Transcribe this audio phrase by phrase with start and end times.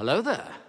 [0.00, 0.59] Hello there.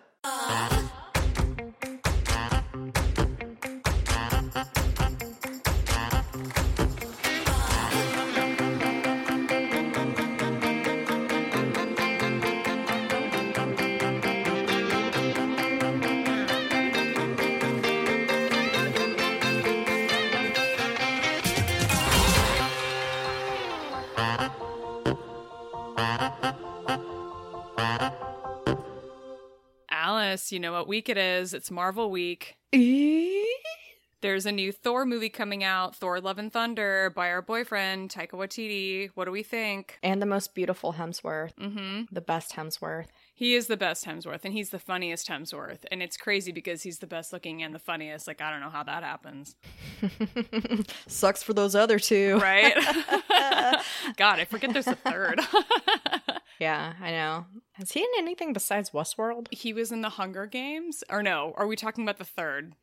[30.52, 31.54] You know what week it is?
[31.54, 32.58] It's Marvel week.
[34.22, 38.34] There's a new Thor movie coming out, Thor Love and Thunder, by our boyfriend, Taika
[38.34, 39.10] Waititi.
[39.16, 39.98] What do we think?
[40.04, 41.56] And the most beautiful Hemsworth.
[41.56, 42.14] Mm-hmm.
[42.14, 43.08] The best Hemsworth.
[43.34, 45.86] He is the best Hemsworth, and he's the funniest Hemsworth.
[45.90, 48.28] And it's crazy because he's the best looking and the funniest.
[48.28, 49.56] Like, I don't know how that happens.
[51.08, 52.38] Sucks for those other two.
[52.38, 52.76] Right?
[54.18, 55.40] God, I forget there's a third.
[56.62, 57.46] Yeah, I know.
[57.74, 59.48] Has he in anything besides Westworld?
[59.52, 61.04] he was in the Hunger Games?
[61.10, 62.76] Or no, are we talking about the third?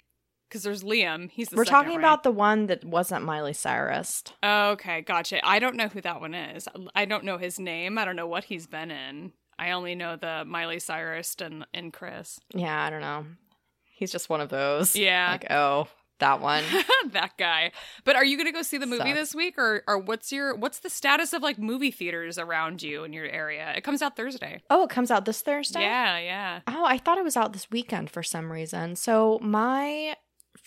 [0.49, 1.31] Because there's Liam.
[1.31, 2.01] He's the We're second, talking right?
[2.01, 4.25] about the one that wasn't Miley Cyrus.
[4.43, 5.47] Okay, gotcha.
[5.47, 6.67] I don't know who that one is.
[6.97, 7.99] I don't know his name.
[7.99, 9.33] I don't know what he's been in.
[9.61, 12.41] I only know the Miley Cyrus and and Chris.
[12.53, 13.27] Yeah, I don't know.
[13.85, 14.97] He's just one of those.
[14.97, 15.33] Yeah.
[15.33, 15.87] Like, oh,
[16.19, 16.65] that one.
[17.13, 17.73] that guy.
[18.05, 19.15] But are you going to go see the movie Sucks.
[19.15, 23.05] this week or or what's your what's the status of like movie theaters around you
[23.05, 23.73] in your area?
[23.77, 24.63] It comes out Thursday.
[24.71, 25.81] oh, it comes out this Thursday?
[25.81, 26.61] Yeah, yeah.
[26.67, 28.97] Oh, I thought it was out this weekend for some reason.
[28.97, 30.17] So my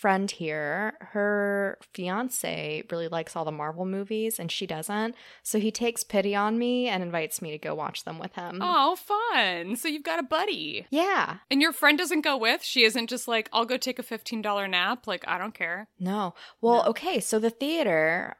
[0.02, 5.14] friend here, her fiance really likes all the Marvel movies and she doesn't.
[5.44, 8.58] So he takes pity on me and invites me to go watch them with him.
[8.60, 9.76] Oh, fun.
[9.76, 10.86] So you've got a buddy.
[10.90, 11.36] Yeah.
[11.50, 12.64] And your friend doesn't go with?
[12.64, 15.06] She isn't just like, I'll go take a $15 nap.
[15.06, 15.86] Like, I don't care.
[16.00, 16.34] No.
[16.60, 16.90] Well, No.
[16.90, 17.20] okay.
[17.20, 18.34] So the theater,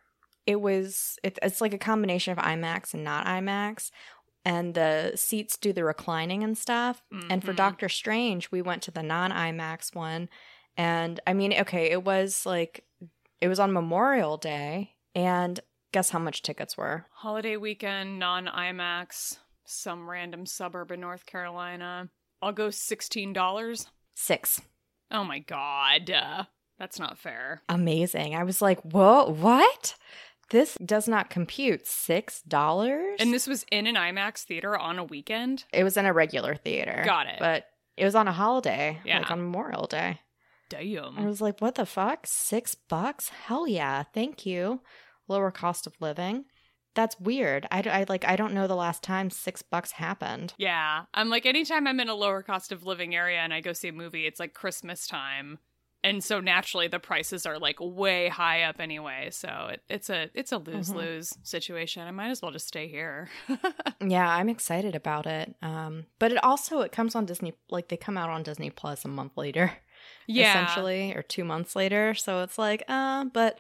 [0.47, 3.93] it was it, it's like a combination of IMAX and not IMAX,
[4.45, 7.01] and the seats do the reclining and stuff.
[7.31, 7.57] And for Mhm.
[7.57, 10.29] Doctor Strange, we went to the non IMAX one,
[10.77, 12.84] and I mean, okay, it was like
[13.41, 15.59] it was on Memorial Day, and
[15.93, 17.06] guess how much tickets were?
[17.12, 22.09] Holiday weekend, non IMAX, some random suburb in North Carolina.
[22.41, 23.87] I'll go $16.
[24.15, 24.60] Six.
[25.10, 26.10] Oh my God.
[26.10, 26.44] Uh,
[26.78, 27.62] that's not fair.
[27.69, 28.34] Amazing.
[28.34, 29.94] I was like, whoa, what?
[30.50, 31.87] This does not compute.
[31.87, 33.16] Six dollars?
[33.21, 35.65] And this was in an IMAX theater on a weekend?
[35.72, 37.03] It was in a regular theater.
[37.04, 37.37] Got it.
[37.39, 37.66] But
[37.97, 39.19] it was on a holiday, Yeah.
[39.19, 40.21] like on Memorial Day.
[41.19, 42.27] I was like, what the fuck?
[42.27, 43.28] Six bucks?
[43.28, 44.05] Hell yeah.
[44.15, 44.81] Thank you.
[45.28, 46.44] Lower cost of living.
[46.94, 47.66] That's weird.
[47.71, 50.53] I, I like I don't know the last time six bucks happened.
[50.59, 51.05] Yeah.
[51.15, 53.88] I'm like, anytime I'm in a lower cost of living area and I go see
[53.88, 55.59] a movie, it's like Christmas time.
[56.05, 59.28] And so naturally the prices are like way high up anyway.
[59.31, 62.03] So it, it's a it's a lose lose situation.
[62.06, 63.28] I might as well just stay here.
[64.04, 65.54] Yeah, I'm excited about it.
[65.62, 69.04] Um, but it also it comes on Disney like they come out on Disney Plus
[69.04, 69.71] a month later,
[70.27, 70.51] yeah.
[70.51, 72.15] essentially, or two months later.
[72.15, 73.59] So it's like, uh, but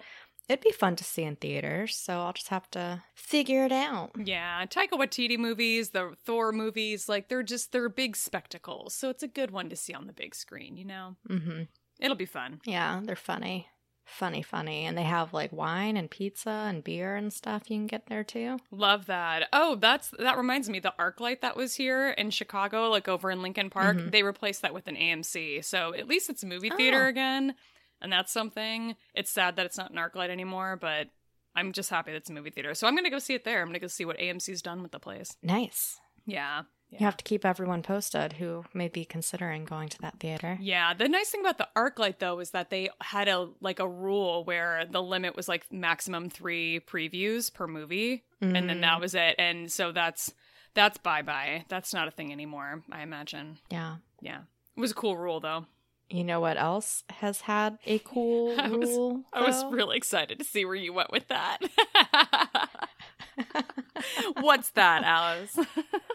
[0.48, 1.96] it'd be fun to see in theaters.
[1.96, 4.12] So I'll just have to figure it out.
[4.22, 8.94] Yeah, Taika Waititi movies, the Thor movies, like they're just they're big spectacles.
[8.94, 11.16] So it's a good one to see on the big screen, you know.
[11.28, 11.62] Mm-hmm.
[12.00, 12.60] It'll be fun.
[12.64, 13.68] Yeah, they're funny.
[14.04, 14.84] Funny, funny.
[14.84, 18.24] And they have like wine and pizza and beer and stuff you can get there
[18.24, 18.58] too.
[18.70, 19.48] Love that.
[19.52, 23.42] Oh, that's that reminds me the ArcLight that was here in Chicago, like over in
[23.42, 24.10] Lincoln Park, Mhm.
[24.10, 25.62] they replaced that with an AMC.
[25.62, 27.08] So at least it's a movie theater Oh.
[27.08, 27.54] again,
[28.00, 28.96] and that's something.
[29.14, 31.08] It's sad that it's not an ArcLight anymore, but
[31.54, 32.74] I'm just happy that it's a movie theater.
[32.74, 33.60] So I'm gonna go see it there.
[33.62, 35.36] I'm gonna go see what AMC's done with the place.
[35.42, 35.98] Nice.
[36.26, 36.62] Yeah.
[36.98, 40.58] You have to keep everyone posted who may be considering going to that theater.
[40.60, 43.88] Yeah, the nice thing about the ArcLight though is that they had a like a
[43.88, 49.00] rule where the limit was like maximum 3 previews per movie and then that mm.
[49.00, 49.36] was it.
[49.38, 50.34] And so that's
[50.74, 51.64] that's bye-bye.
[51.68, 53.58] That's not a thing anymore, I imagine.
[53.70, 53.96] Yeah.
[54.20, 54.40] Yeah.
[54.76, 55.66] It was a cool rule though.
[56.10, 59.24] You know what else has had a cool I was- rule?
[59.32, 61.58] I was really excited to see where you went with that.
[64.40, 65.58] What's that, Alice?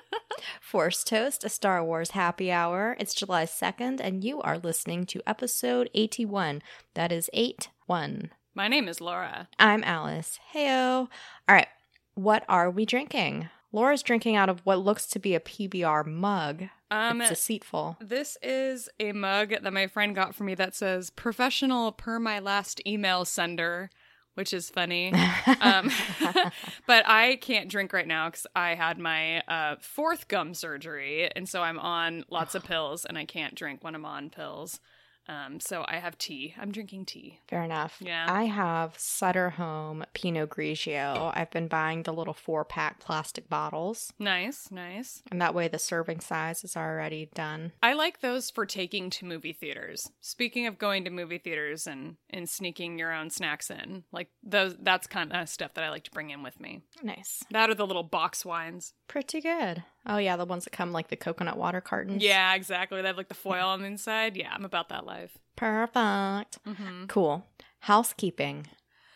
[0.61, 2.95] Force Toast, a Star Wars happy hour.
[2.99, 6.61] It's July 2nd, and you are listening to episode 81.
[6.93, 8.29] That is 8 1.
[8.53, 9.47] My name is Laura.
[9.59, 10.39] I'm Alice.
[10.53, 11.07] Heyo.
[11.07, 11.09] All
[11.49, 11.67] right.
[12.15, 13.49] What are we drinking?
[13.71, 16.63] Laura's drinking out of what looks to be a PBR mug.
[16.89, 17.97] Um it's deceitful.
[17.99, 22.39] This is a mug that my friend got for me that says professional per my
[22.39, 23.89] last email sender,
[24.37, 25.11] which is funny.
[25.61, 25.89] um,
[26.85, 31.27] but I can't drink right now because I had my uh, fourth gum surgery.
[31.35, 34.79] And so I'm on lots of pills and I can't drink when I'm on pills.
[35.27, 36.53] Um, so I have tea.
[36.59, 37.39] I'm drinking tea.
[37.47, 37.97] Fair enough.
[37.99, 38.25] Yeah.
[38.29, 41.31] I have Sutter Home Pinot Grigio.
[41.35, 45.21] I've been buying the little four pack plastic bottles, Nice, nice.
[45.29, 47.73] and that way the serving size is already done.
[47.83, 50.09] I like those for taking to movie theaters.
[50.21, 54.75] Speaking of going to movie theaters and and sneaking your own snacks in, like those
[54.81, 56.81] that's kind of stuff that I like to bring in with me.
[57.03, 57.43] Nice.
[57.51, 58.93] That are the little box wines.
[59.07, 59.83] Pretty good.
[60.07, 62.23] Oh, yeah, the ones that come like the coconut water cartons.
[62.23, 63.01] Yeah, exactly.
[63.01, 64.37] They have like the foil on the inside.
[64.37, 65.37] Yeah, I'm about that life.
[65.55, 66.63] Perfect.
[66.65, 67.05] Mm-hmm.
[67.07, 67.45] Cool.
[67.81, 68.67] Housekeeping.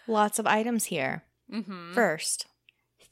[0.07, 1.23] Lots of items here.
[1.51, 1.93] Mm-hmm.
[1.93, 2.47] First,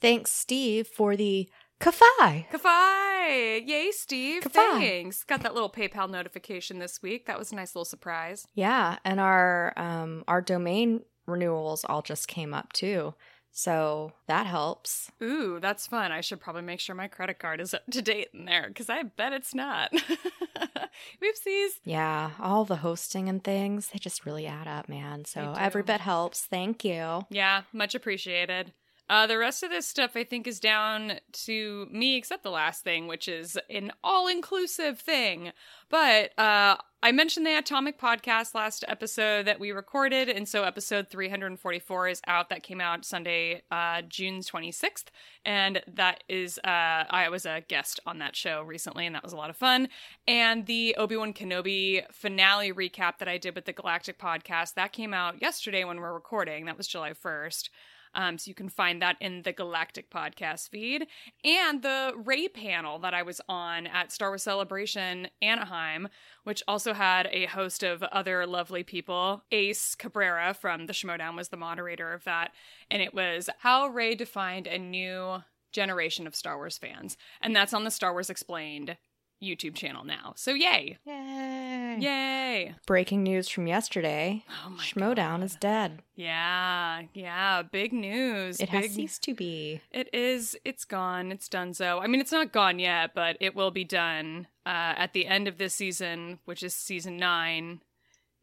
[0.02, 1.50] thanks, Steve, for the
[1.80, 2.48] Ko-fi.
[2.52, 3.64] Ko-fi!
[3.66, 4.44] Yay, Steve.
[4.44, 4.80] Ko-fi.
[4.80, 5.24] Thanks.
[5.24, 7.26] Got that little PayPal notification this week.
[7.26, 8.46] That was a nice little surprise.
[8.54, 13.14] Yeah, and our um our domain renewals all just came up too.
[13.52, 15.12] So that helps.
[15.22, 16.12] Ooh, that's fun.
[16.12, 18.90] I should probably make sure my credit card is up to date in there because
[18.90, 19.92] I bet it's not.
[21.22, 21.80] Whoopsies.
[21.84, 25.26] Yeah, all the hosting and things, they just really add up, man.
[25.26, 26.46] So every bit helps.
[26.46, 27.22] Thank you.
[27.30, 28.74] Yeah, much appreciated.
[29.10, 32.84] Uh, the rest of this stuff I think is down to me, except the last
[32.84, 35.52] thing, which is an all inclusive thing.
[35.90, 40.28] But uh, I mentioned the Atomic podcast last episode that we recorded.
[40.28, 42.50] And so episode 344 is out.
[42.50, 45.06] That came out Sunday, uh, June 26th.
[45.46, 49.32] And that is, uh, I was a guest on that show recently, and that was
[49.32, 49.88] a lot of fun.
[50.28, 54.92] And the Obi Wan Kenobi finale recap that I did with the Galactic podcast, that
[54.92, 56.66] came out yesterday when we're recording.
[56.66, 57.70] That was July 1st.
[58.16, 61.08] Um, so you can find that in the Galactic podcast feed.
[61.44, 66.10] And the Rey panel that I was on at Star Wars Celebration Anaheim,
[66.44, 69.44] which also had a host of other lovely people.
[69.52, 72.52] Ace Cabrera from the Schmoedown was the moderator of that.
[72.90, 77.18] And it was how Rey defined a new generation of Star Wars fans.
[77.42, 78.98] And that's on the Star Wars Explained
[79.42, 80.34] YouTube channel now.
[80.36, 80.98] So yay.
[81.06, 81.98] Yay.
[82.00, 82.76] Yay.
[82.86, 84.44] Breaking news from yesterday.
[84.66, 85.44] Oh my Schmoedown God.
[85.44, 86.02] is dead.
[86.16, 88.60] Yeah, yeah, big news.
[88.60, 89.82] It big has ceased to be.
[89.92, 90.58] It is.
[90.66, 91.32] It's gone.
[91.32, 91.74] It's done.
[91.74, 95.28] So, I mean, it's not gone yet, but it will be done uh, at the
[95.28, 97.82] end of this season, which is season nine.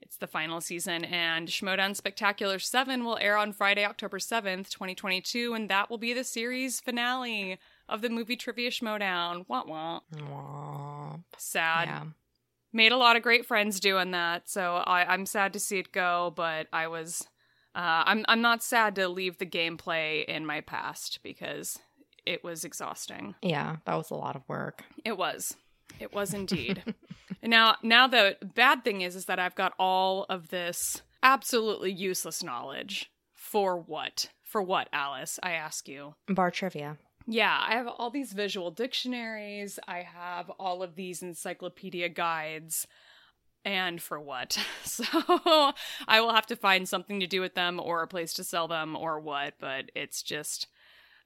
[0.02, 5.52] It's the final season, and Schmoedown Spectacular 7 will air on Friday, October 7th, 2022,
[5.52, 7.58] and that will be the series finale
[7.88, 9.46] of the movie Trivia Schmoedown.
[9.48, 10.00] Wah wah.
[11.36, 11.88] Sad.
[11.88, 12.04] Yeah.
[12.72, 15.92] Made a lot of great friends doing that, so I, I'm sad to see it
[15.92, 17.26] go, but I was.
[17.74, 21.78] Uh, I'm I'm not sad to leave the gameplay in my past because
[22.26, 23.34] it was exhausting.
[23.42, 24.82] Yeah, that was a lot of work.
[25.04, 25.56] It was.
[26.00, 26.82] It was indeed.
[27.42, 32.42] now now the bad thing is is that I've got all of this absolutely useless
[32.42, 33.10] knowledge.
[33.34, 34.30] For what?
[34.42, 35.38] For what, Alice?
[35.42, 36.14] I ask you.
[36.28, 36.98] Bar trivia.
[37.26, 39.78] Yeah, I have all these visual dictionaries.
[39.88, 42.86] I have all of these encyclopedia guides.
[43.64, 44.58] And for what?
[44.84, 45.04] So
[46.08, 48.68] I will have to find something to do with them or a place to sell
[48.68, 50.68] them or what, but it's just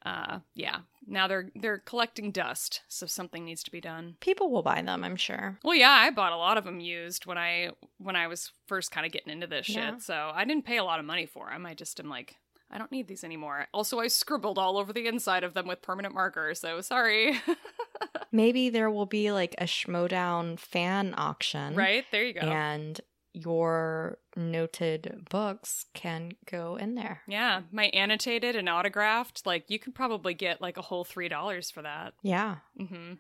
[0.04, 0.78] uh yeah.
[1.06, 4.16] Now they're they're collecting dust, so something needs to be done.
[4.20, 5.58] People will buy them, I'm sure.
[5.62, 8.90] Well, yeah, I bought a lot of them used when I when I was first
[8.90, 9.76] kind of getting into this shit.
[9.76, 9.98] Yeah.
[9.98, 11.66] So I didn't pay a lot of money for them.
[11.66, 12.36] I just am like,
[12.72, 13.66] I don't need these anymore.
[13.74, 16.54] Also, I scribbled all over the inside of them with permanent marker.
[16.54, 17.40] So sorry.
[18.32, 21.74] Maybe there will be like a Schmoedown fan auction.
[21.74, 22.40] right there you go.
[22.40, 23.00] And
[23.32, 27.22] your noted books can go in there.
[27.28, 29.46] yeah, my annotated and autographed.
[29.46, 32.14] Like you could probably get like a whole three dollars for that.
[32.22, 32.56] Yeah.
[32.80, 33.14] Mm-hmm.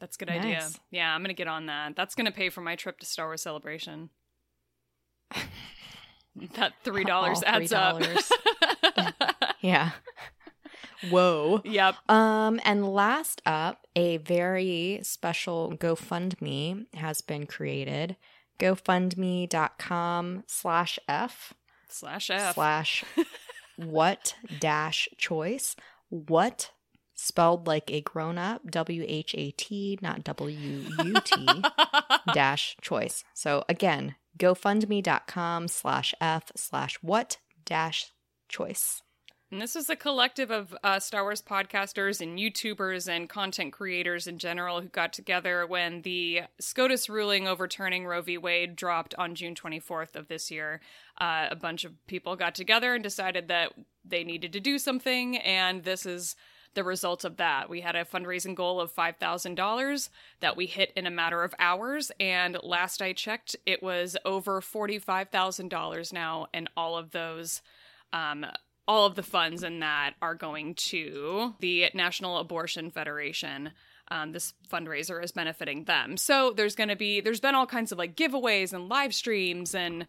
[0.00, 0.68] That's a good idea.
[0.90, 1.96] Yeah, I'm gonna get on that.
[1.96, 4.10] That's gonna pay for my trip to Star Wars Celebration.
[6.56, 8.02] that three dollars All adds up.
[8.82, 9.34] $3.
[9.60, 9.90] Yeah.
[11.10, 11.62] Whoa.
[11.64, 11.96] yep.
[12.08, 18.16] Um, and last up, a very special GoFundMe has been created.
[18.58, 21.54] GoFundMe.com slash F
[21.88, 22.54] Slash F.
[22.54, 23.04] slash
[23.76, 25.76] what dash choice.
[26.08, 26.70] What
[27.14, 31.46] spelled like a grown up, W H A T, not W U T,
[32.32, 33.24] dash choice.
[33.34, 38.12] So again, GoFundMe.com slash F slash what dash
[38.52, 39.02] choice.
[39.52, 44.26] And this is a collective of uh, Star Wars podcasters and YouTubers and content creators
[44.26, 48.38] in general who got together when the SCOTUS ruling overturning Roe v.
[48.38, 50.80] Wade dropped on June 24th of this year.
[51.20, 55.36] Uh, a bunch of people got together and decided that they needed to do something,
[55.36, 56.34] and this is
[56.72, 57.68] the result of that.
[57.68, 60.08] We had a fundraising goal of $5,000
[60.40, 64.62] that we hit in a matter of hours, and last I checked, it was over
[64.62, 67.60] $45,000 now, and all of those.
[68.12, 68.46] Um,
[68.88, 73.70] all of the funds in that are going to the National Abortion Federation.
[74.12, 76.16] um, this fundraiser is benefiting them.
[76.16, 79.74] So there's going to be there's been all kinds of like giveaways and live streams
[79.74, 80.06] and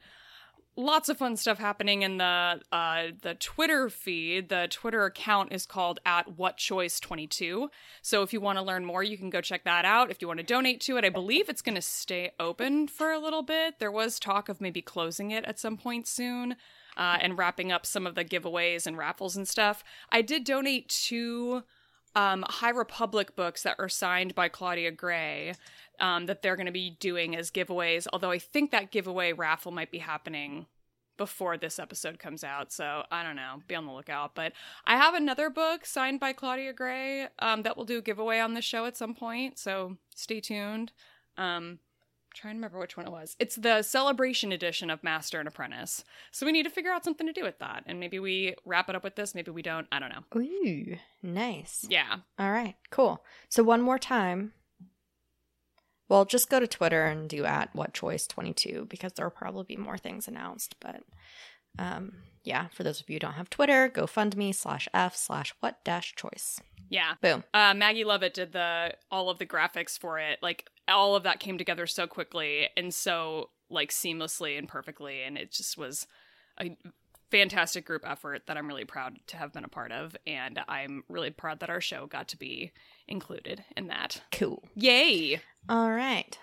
[0.75, 4.50] lots of fun stuff happening in the uh, the Twitter feed.
[4.50, 7.69] The Twitter account is called at What Choice Twenty Two.
[8.01, 10.12] So if you want to learn more, you can go check that out.
[10.12, 13.12] If you want to donate to it, I believe it's going to stay open for
[13.12, 13.79] a little bit.
[13.79, 16.57] There was talk of maybe closing it at some point soon.
[16.95, 19.83] Uh, and wrapping up some of the giveaways and raffles and stuff.
[20.12, 21.63] I did donate two
[22.15, 25.55] um, High Republic books that are signed by Claudia Gray
[26.00, 28.07] um, that they're going to be doing as giveaways.
[28.13, 30.67] Although I think that giveaway raffle might be happening
[31.17, 32.71] before this episode comes out.
[32.71, 33.62] So I don't know.
[33.67, 34.35] Be on the lookout.
[34.35, 34.53] But
[34.85, 38.53] I have another book signed by Claudia Gray um, that will do a giveaway on
[38.53, 39.59] the show at some point.
[39.59, 40.91] So stay tuned.
[41.38, 41.79] Um,
[42.34, 43.36] trying to remember which one it was.
[43.40, 46.04] It's the celebration edition of Master and Apprentice.
[46.32, 47.84] So we need to figure out something to do with that.
[47.86, 49.88] And maybe we wrap it up with this, maybe we don't.
[49.92, 50.40] I don't know.
[50.42, 51.86] Ooh, nice.
[51.90, 52.18] Yeah.
[52.40, 53.24] All right, cool.
[53.50, 54.54] So one more time.
[56.10, 59.63] Well, just go to Twitter and do at what choice 22 because there will probably
[59.63, 60.75] be more things announced.
[60.80, 61.02] But
[61.80, 62.13] um,
[62.44, 66.13] yeah, for those of you who don't have Twitter, GoFundMe slash F slash what dash
[66.16, 66.60] choice.
[66.90, 67.13] Yeah.
[67.22, 67.44] Boom.
[67.54, 70.40] Uh, Maggie Lovett did the all of the graphics for it.
[70.42, 75.38] Like all of that came together so quickly and so like seamlessly and perfectly and
[75.38, 76.08] it just was
[76.60, 76.75] a
[77.32, 81.04] fantastic group effort that I'm really proud to have been a part of and I'm
[81.10, 82.72] really proud that our show got to be
[83.08, 84.22] included in that.
[84.32, 84.63] Cool.
[84.75, 85.42] Yay.
[85.68, 86.38] All right.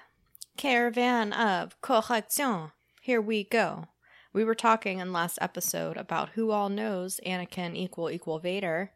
[0.56, 2.72] Caravan of Correction.
[3.00, 3.86] Here we go.
[4.32, 8.92] We were talking in last episode about who all knows Anakin equal equal Vader,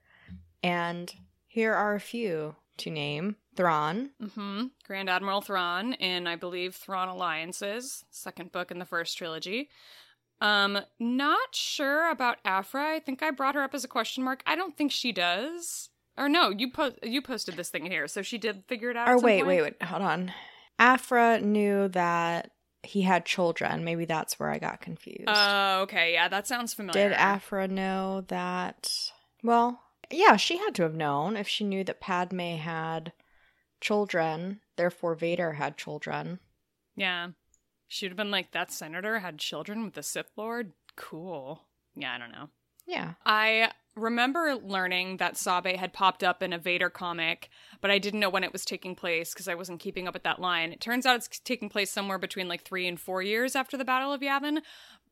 [0.62, 1.12] and
[1.46, 3.36] here are a few to name.
[3.56, 4.70] Thrawn, Mhm.
[4.84, 9.68] Grand Admiral Thrawn in I believe Thrawn Alliances, second book in the first trilogy.
[10.40, 12.94] Um not sure about Aphra.
[12.94, 14.42] I think I brought her up as a question mark.
[14.46, 15.90] I don't think she does.
[16.16, 19.08] Or no, you po- you posted this thing here, so she did figure it out.
[19.08, 19.46] Or wait, point?
[19.46, 20.32] wait, wait, hold on.
[20.78, 22.50] Aphra knew that
[22.82, 23.84] he had children.
[23.84, 25.24] Maybe that's where I got confused.
[25.26, 26.12] Oh, okay.
[26.12, 27.08] Yeah, that sounds familiar.
[27.08, 29.10] Did Aphra know that?
[29.42, 29.80] Well,
[30.10, 33.12] yeah, she had to have known if she knew that Padme had
[33.84, 36.40] children, therefore Vader had children.
[36.96, 37.28] Yeah.
[37.86, 40.72] She'd have been like, that senator had children with the Sith Lord?
[40.96, 41.60] Cool.
[41.94, 42.48] Yeah, I don't know.
[42.86, 43.12] Yeah.
[43.24, 47.50] I remember learning that Sabe had popped up in a Vader comic,
[47.82, 50.24] but I didn't know when it was taking place because I wasn't keeping up with
[50.24, 50.72] that line.
[50.72, 53.84] It turns out it's taking place somewhere between like three and four years after the
[53.84, 54.60] Battle of Yavin.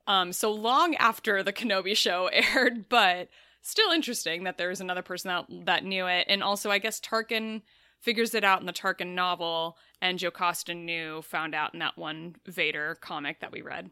[0.06, 3.28] Um, so long after the Kenobi show aired, but
[3.60, 6.26] still interesting that there's another person that, that knew it.
[6.28, 7.62] And also, I guess Tarkin
[8.02, 12.36] figures it out in the Tarkin novel, and Jocasta knew, found out in that one
[12.46, 13.90] Vader comic that we read.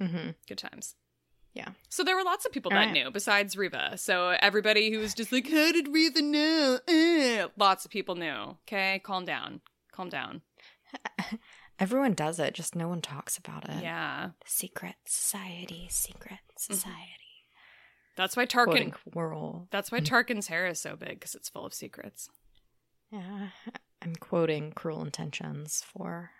[0.00, 0.30] Mm-hmm.
[0.48, 0.96] Good times.
[1.54, 1.68] Yeah.
[1.90, 2.92] So there were lots of people All that right.
[2.92, 3.98] knew besides Reva.
[3.98, 8.56] So everybody who was just like, "How did Reva know?" Eh, Lots of people knew.
[8.66, 9.60] Okay, calm down.
[9.92, 10.40] Calm down.
[11.78, 13.82] Everyone does it, just no one talks about it.
[13.82, 17.44] Yeah, Secret society, secret society.
[18.16, 18.92] that's why Tarkin.
[19.12, 19.66] Quoting.
[19.70, 22.28] That's why Tarkin's hair is so big because it's full of secrets.
[23.12, 23.48] Yeah,
[24.00, 26.30] I'm quoting Cruel Intentions for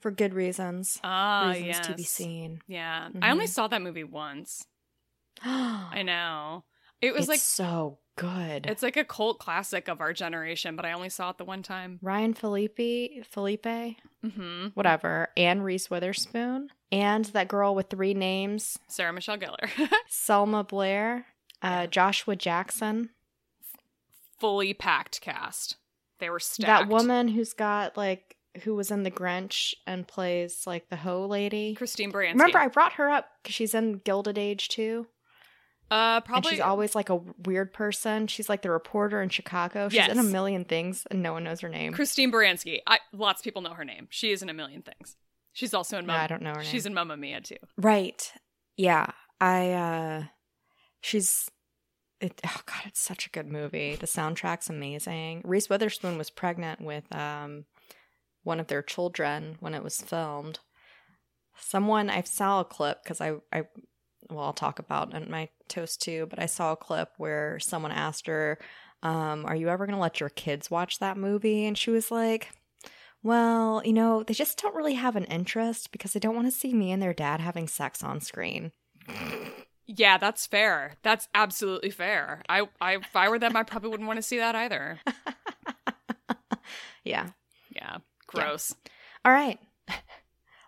[0.00, 0.98] for good reasons.
[1.04, 1.86] Ah, reasons yes.
[1.86, 2.60] to be seen.
[2.66, 3.50] Yeah, I only Mhm.
[3.50, 4.66] saw that movie once.
[5.42, 6.64] I I know
[7.00, 8.66] it was it's like so good.
[8.66, 11.62] it's like a cult classic of our generation, but I only saw it the one
[11.62, 11.98] time.
[12.02, 14.66] Ryan Felipe, Felipe, Mm-hmm.
[14.74, 19.68] whatever, and Reese Witherspoon, and that girl with three names, Sarah Michelle Gellar,
[20.08, 21.26] Selma Blair,
[21.62, 21.86] uh, Yeah.
[21.86, 23.10] Joshua Jackson,
[24.40, 25.76] fully packed cast.
[26.20, 26.66] They were stacked.
[26.66, 31.26] that woman who's got like who was in The Grinch and plays like the hoe
[31.26, 31.74] lady.
[31.74, 32.30] Christine Baranski.
[32.32, 35.06] Remember, I brought her up because she's in Gilded Age too.
[35.90, 38.26] uh, and probably she's always like a weird person.
[38.26, 39.88] She's like the reporter in Chicago.
[39.88, 41.92] She's in a million things and no one knows her name.
[41.92, 42.80] Christine Baranski.
[42.86, 44.08] I, lots of people know her name.
[44.10, 45.16] She is in a million things.
[45.52, 46.24] She's also in No, Mamma.
[46.24, 46.64] I don't know her name.
[46.70, 47.56] She's in Mamma Mia too.
[47.76, 48.32] Right.
[48.76, 49.06] Yeah.
[49.40, 50.22] I uh
[51.00, 51.48] she's
[52.20, 53.96] it oh god, it's such a good movie.
[53.96, 55.42] The soundtrack's amazing.
[55.44, 57.64] Reese Witherspoon was pregnant with um
[58.44, 60.60] one of their children when it was filmed.
[61.58, 63.64] Someone I saw a clip because I I
[64.30, 67.92] well I'll talk about in my toast too, but I saw a clip where someone
[67.92, 68.58] asked her,
[69.02, 71.66] um, are you ever gonna let your kids watch that movie?
[71.66, 72.48] And she was like
[73.22, 76.56] well, you know, they just don't really have an interest because they don't want to
[76.56, 78.70] see me and their dad having sex on screen.
[79.88, 80.92] Yeah, that's fair.
[81.02, 82.42] That's absolutely fair.
[82.48, 85.00] I, I, if I were them, I probably wouldn't want to see that either.
[87.04, 87.28] Yeah.
[87.74, 88.74] Yeah, gross.
[89.24, 89.58] All right.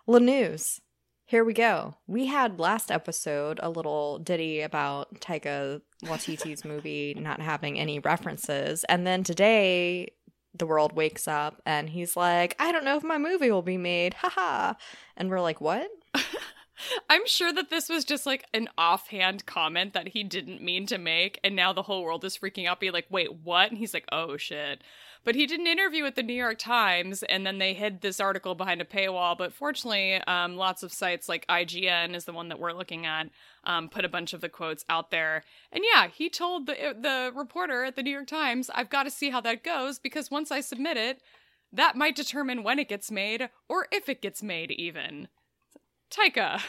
[0.07, 0.81] La news.
[1.25, 1.95] Here we go.
[2.07, 8.83] We had last episode a little ditty about Taika Waititi's movie not having any references.
[8.85, 10.13] And then today,
[10.57, 13.77] the world wakes up and he's like, I don't know if my movie will be
[13.77, 14.15] made.
[14.15, 14.73] Haha.
[15.15, 15.87] And we're like, what?
[17.09, 20.97] I'm sure that this was just like an offhand comment that he didn't mean to
[20.97, 23.69] make, and now the whole world is freaking out, being like, wait, what?
[23.69, 24.83] And he's like, oh shit.
[25.23, 28.19] But he did an interview with the New York Times, and then they hid this
[28.19, 29.37] article behind a paywall.
[29.37, 33.29] But fortunately, um, lots of sites like IGN is the one that we're looking at,
[33.63, 35.43] um, put a bunch of the quotes out there.
[35.71, 39.11] And yeah, he told the the reporter at the New York Times, "I've got to
[39.11, 41.21] see how that goes because once I submit it,
[41.71, 45.27] that might determine when it gets made or if it gets made, even."
[46.11, 46.61] Taika,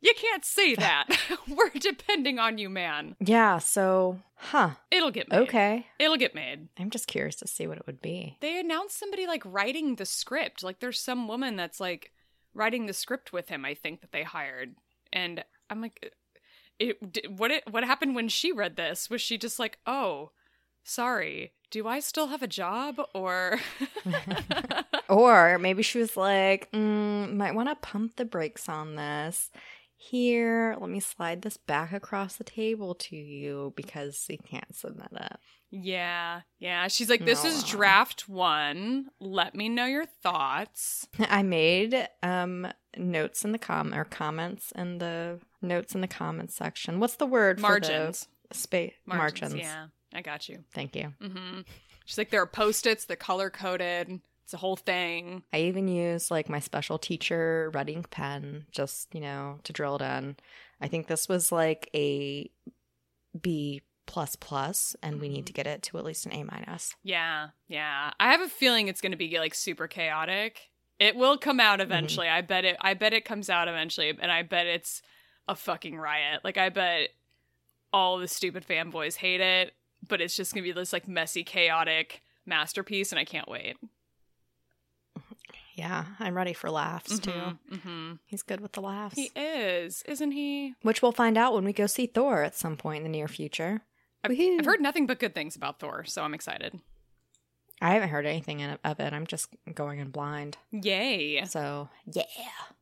[0.00, 1.06] you can't say that.
[1.48, 3.16] We're depending on you, man.
[3.20, 4.70] Yeah, so, huh.
[4.90, 5.38] It'll get made.
[5.38, 5.86] Okay.
[5.98, 6.68] It'll get made.
[6.78, 8.36] I'm just curious to see what it would be.
[8.40, 10.62] They announced somebody like writing the script.
[10.62, 12.12] Like there's some woman that's like
[12.54, 14.74] writing the script with him, I think that they hired.
[15.12, 16.12] And I'm like
[16.78, 16.98] it
[17.30, 19.08] what it what happened when she read this?
[19.08, 20.30] Was she just like, "Oh,
[20.86, 21.52] sorry.
[21.70, 23.58] Do I still have a job or
[25.08, 29.50] Or maybe she was like, mm, might want to pump the brakes on this.
[29.96, 35.08] Here, let me slide this back across the table to you because we can't submit
[35.12, 35.38] it.
[35.70, 36.86] Yeah, yeah.
[36.88, 39.06] She's like, this is draft one.
[39.20, 41.08] Let me know your thoughts.
[41.18, 46.54] I made um notes in the com or comments in the notes in the comments
[46.54, 47.00] section.
[47.00, 48.28] What's the word Margins.
[48.52, 49.54] space margins?
[49.54, 50.64] Yeah, I got you.
[50.72, 51.12] Thank you.
[51.20, 51.60] hmm
[52.04, 54.20] She's like, there are post its, they're color coded.
[54.44, 55.42] It's a whole thing.
[55.52, 60.02] I even use like my special teacher writing pen just, you know, to drill it
[60.02, 60.36] in.
[60.80, 62.48] I think this was like a
[63.40, 66.94] B plus plus and we need to get it to at least an A minus.
[67.02, 68.12] Yeah, yeah.
[68.20, 70.60] I have a feeling it's going to be like super chaotic.
[71.00, 72.28] It will come out eventually.
[72.28, 72.76] I bet it.
[72.80, 75.02] I bet it comes out eventually, and I bet it's
[75.48, 76.42] a fucking riot.
[76.44, 77.08] Like I bet
[77.92, 79.74] all the stupid fanboys hate it,
[80.08, 83.76] but it's just going to be this like messy, chaotic masterpiece, and I can't wait.
[85.74, 87.30] Yeah, I'm ready for laughs too.
[87.30, 88.12] Mm-hmm.
[88.24, 89.14] He's good with the laughs.
[89.14, 90.74] He is, isn't he?
[90.80, 93.28] Which we'll find out when we go see Thor at some point in the near
[93.28, 93.82] future.
[94.24, 96.80] I've, I've heard nothing but good things about Thor, so I'm excited.
[97.82, 99.12] I haven't heard anything in, of it.
[99.12, 100.56] I'm just going in blind.
[100.70, 101.44] Yay!
[101.44, 102.22] So, yeah.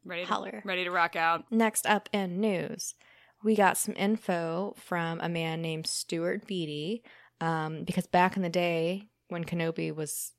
[0.05, 0.63] Ready to, Holler.
[0.65, 1.51] ready to rock out.
[1.51, 2.95] Next up in news,
[3.45, 7.05] we got some info from a man named Stuart Beattie.
[7.41, 10.33] Um, because back in the day when Kenobi was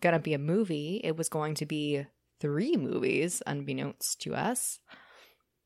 [0.00, 2.04] gonna be a movie, it was going to be
[2.40, 4.78] three movies, unbeknownst to us.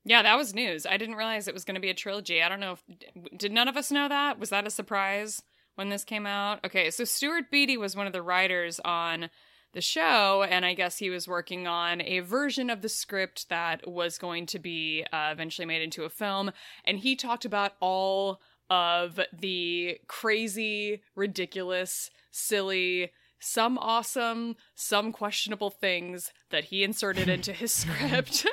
[0.05, 0.85] Yeah, that was news.
[0.85, 2.41] I didn't realize it was going to be a trilogy.
[2.41, 4.39] I don't know if did none of us know that?
[4.39, 5.43] Was that a surprise
[5.75, 6.65] when this came out?
[6.65, 9.29] Okay, so Stuart Beattie was one of the writers on
[9.73, 13.87] the show, and I guess he was working on a version of the script that
[13.87, 16.51] was going to be uh, eventually made into a film.
[16.85, 26.31] And he talked about all of the crazy, ridiculous, silly, some awesome, some questionable things
[26.51, 28.45] that he inserted into his script.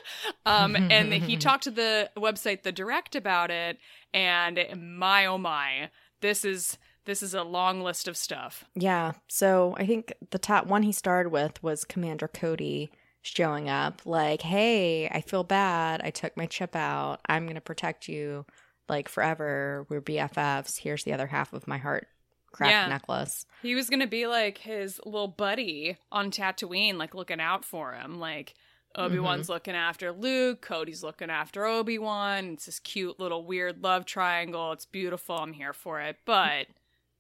[0.45, 3.79] um, and he talked to the website The Direct about it,
[4.15, 4.61] and
[4.99, 8.65] my oh my, this is this is a long list of stuff.
[8.75, 12.91] Yeah, so I think the top one he started with was Commander Cody
[13.23, 16.01] showing up, like, "Hey, I feel bad.
[16.05, 17.21] I took my chip out.
[17.27, 18.45] I'm gonna protect you,
[18.89, 19.87] like forever.
[19.89, 20.79] We're BFFs.
[20.79, 22.09] Here's the other half of my heart
[22.53, 22.87] craft Yeah.
[22.89, 27.95] necklace." He was gonna be like his little buddy on Tatooine, like looking out for
[27.95, 28.19] him.
[28.21, 28.55] Like
[28.97, 29.53] Obi Wan's mm-hmm.
[29.53, 32.55] looking after Luke, Cody's looking after Obi Wan.
[32.55, 34.73] It's this cute little weird love triangle.
[34.73, 35.37] It's beautiful.
[35.37, 36.17] I'm here for it.
[36.25, 36.69] But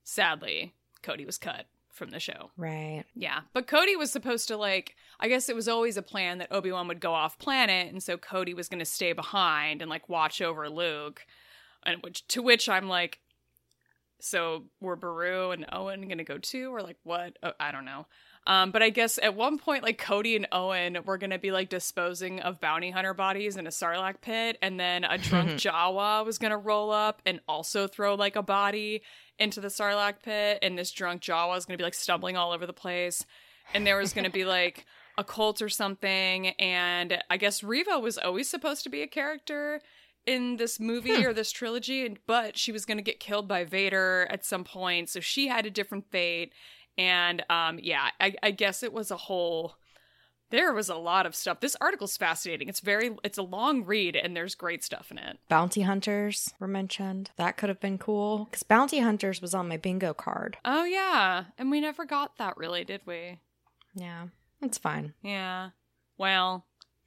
[0.06, 2.50] sadly, Cody was cut from the show.
[2.56, 3.04] Right.
[3.14, 4.96] Yeah, but Cody was supposed to like.
[5.18, 8.02] I guess it was always a plan that Obi Wan would go off planet, and
[8.02, 11.26] so Cody was going to stay behind and like watch over Luke.
[11.84, 13.20] And which to which I'm like,
[14.20, 17.38] so were Beru and Owen going to go too, or like what?
[17.42, 18.06] Oh, I don't know.
[18.46, 21.50] Um, but I guess at one point, like Cody and Owen were going to be
[21.50, 26.24] like disposing of bounty hunter bodies in a Sarlacc pit, and then a drunk Jawa
[26.24, 29.02] was going to roll up and also throw like a body
[29.38, 32.52] into the Sarlacc pit, and this drunk Jawa was going to be like stumbling all
[32.52, 33.26] over the place,
[33.74, 34.86] and there was going to be like
[35.18, 39.80] a cult or something, and I guess Reva was always supposed to be a character
[40.26, 43.64] in this movie or this trilogy, and but she was going to get killed by
[43.64, 46.52] Vader at some point, so she had a different fate.
[46.98, 49.76] And um, yeah, I, I guess it was a whole.
[50.50, 51.58] There was a lot of stuff.
[51.60, 52.68] This article's fascinating.
[52.68, 53.16] It's very.
[53.24, 55.38] It's a long read, and there's great stuff in it.
[55.48, 57.30] Bounty hunters were mentioned.
[57.36, 60.56] That could have been cool because bounty hunters was on my bingo card.
[60.64, 63.40] Oh yeah, and we never got that really, did we?
[63.94, 64.26] Yeah,
[64.62, 65.14] it's fine.
[65.22, 65.70] Yeah.
[66.16, 66.64] Well.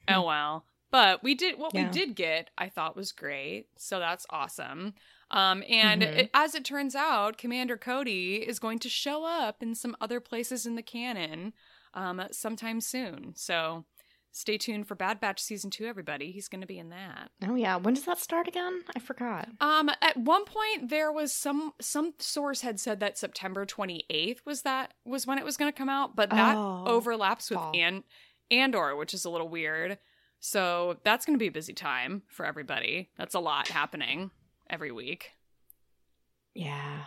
[0.07, 0.65] Oh well.
[0.91, 1.85] But we did what Yeah.
[1.85, 3.67] we did get, I thought was great.
[3.77, 4.95] So that's awesome.
[5.31, 6.17] Um, and Mhm.
[6.17, 10.19] it, as it turns out, Commander Cody is going to show up in some other
[10.19, 11.53] places in the canon
[11.93, 13.33] um, sometime soon.
[13.35, 13.85] So
[14.31, 16.31] stay tuned for Bad Batch season two, everybody.
[16.31, 17.31] He's going to be in that.
[17.47, 17.77] Oh yeah.
[17.77, 18.83] When does that start again?
[18.95, 19.49] I forgot.
[19.59, 24.61] Um, at one point there was some some source had said that September 28th was
[24.61, 27.71] that was when it was going to come out, but that Oh, overlaps with fall.
[27.75, 28.03] An-
[28.51, 29.97] Andor, which is a little weird.
[30.39, 33.09] So that's going to be a busy time for everybody.
[33.17, 34.31] That's a lot happening
[34.69, 35.31] every week.
[36.53, 37.05] Yeah.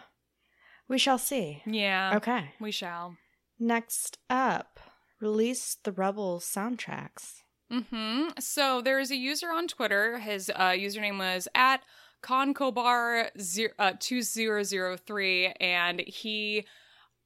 [0.88, 1.62] We shall see.
[1.66, 2.14] Yeah.
[2.16, 2.53] Okay.
[2.61, 3.16] We shall.
[3.59, 4.81] Next up,
[5.20, 7.42] release the Rebel soundtracks.
[7.70, 10.18] hmm So there is a user on Twitter.
[10.18, 11.83] His uh, username was at
[12.22, 13.31] concobar
[13.79, 16.66] uh, two zero zero three, and he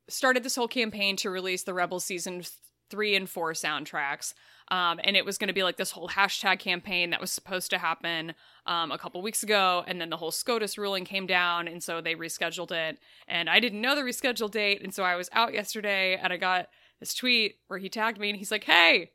[0.09, 2.51] started this whole campaign to release the Rebel season th-
[2.90, 4.33] three and four soundtracks.
[4.68, 7.70] Um, and it was going to be like this whole hashtag campaign that was supposed
[7.70, 8.35] to happen
[8.66, 12.00] um, a couple weeks ago, and then the whole SCOTUS ruling came down, and so
[12.00, 12.98] they rescheduled it.
[13.29, 16.37] And I didn't know the rescheduled date, and so I was out yesterday, and I
[16.37, 16.68] got
[17.00, 19.11] this tweet where he tagged me, and he's like, "Hey,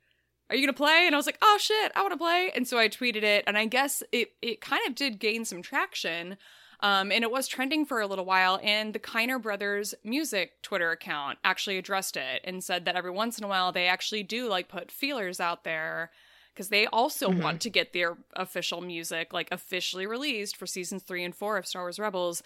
[0.52, 1.04] are you gonna play?
[1.06, 2.52] And I was like, oh shit, I want to play.
[2.54, 5.62] And so I tweeted it, and I guess it it kind of did gain some
[5.62, 6.38] traction.
[6.82, 10.92] Um, and it was trending for a little while, and the Kiner Brothers music Twitter
[10.92, 14.50] account actually addressed it and said that every once in a while they actually do
[14.50, 16.12] like put feelers out there
[16.54, 17.42] because they also Mhm.
[17.42, 21.66] want to get their official music like officially released for seasons three and four of
[21.68, 22.44] Star Wars Rebels,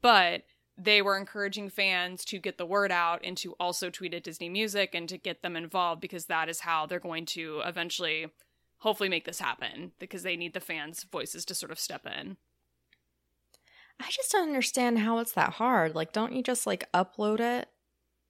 [0.00, 0.44] but
[0.76, 4.48] they were encouraging fans to get the word out and to also tweet at Disney
[4.48, 8.28] Music and to get them involved because that is how they're going to eventually
[8.78, 12.36] hopefully make this happen because they need the fans' voices to sort of step in.
[14.00, 15.96] I just don't understand how it's that hard.
[15.96, 17.68] Like, don't you just like upload it?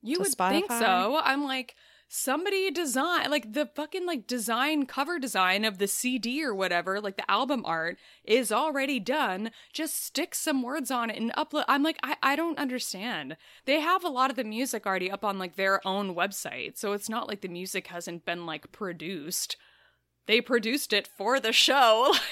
[0.02, 1.20] You would think so.
[1.22, 1.76] I'm like
[2.08, 7.16] somebody design like the fucking like design cover design of the CD or whatever, like
[7.16, 9.50] the album art is already done.
[9.72, 11.64] Just stick some words on it and upload.
[11.68, 13.36] I'm like I I don't understand.
[13.66, 16.78] They have a lot of the music already up on like their own website.
[16.78, 19.56] So it's not like the music hasn't been like produced.
[20.26, 22.14] They produced it for the show.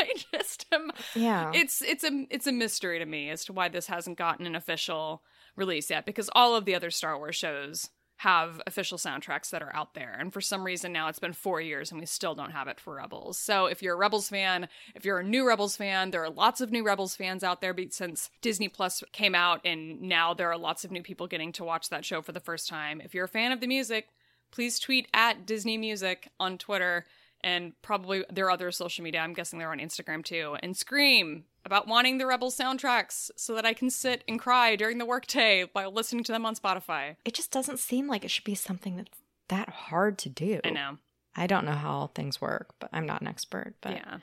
[0.00, 1.52] Like I just am Yeah.
[1.54, 4.54] it's it's a it's a mystery to me as to why this hasn't gotten an
[4.56, 5.22] official
[5.56, 9.74] release yet because all of the other Star Wars shows have official soundtracks that are
[9.74, 12.50] out there and for some reason now it's been 4 years and we still don't
[12.50, 13.38] have it for Rebels.
[13.38, 16.60] So if you're a Rebels fan, if you're a new Rebels fan, there are lots
[16.60, 20.58] of new Rebels fans out there since Disney Plus came out and now there are
[20.58, 23.00] lots of new people getting to watch that show for the first time.
[23.00, 24.08] If you're a fan of the music,
[24.50, 27.06] please tweet at Disney Music on Twitter
[27.42, 29.20] and probably their other social media.
[29.20, 30.58] I'm guessing they're on Instagram too.
[30.62, 34.98] And scream about wanting the Rebel soundtracks so that I can sit and cry during
[34.98, 37.16] the workday while listening to them on Spotify.
[37.24, 39.18] it just doesn't seem like it should be something that's
[39.48, 40.60] that hard to do.
[40.64, 40.98] I know.
[41.36, 43.74] I don't know how things work, but I'm not an expert.
[43.80, 44.18] But yeah.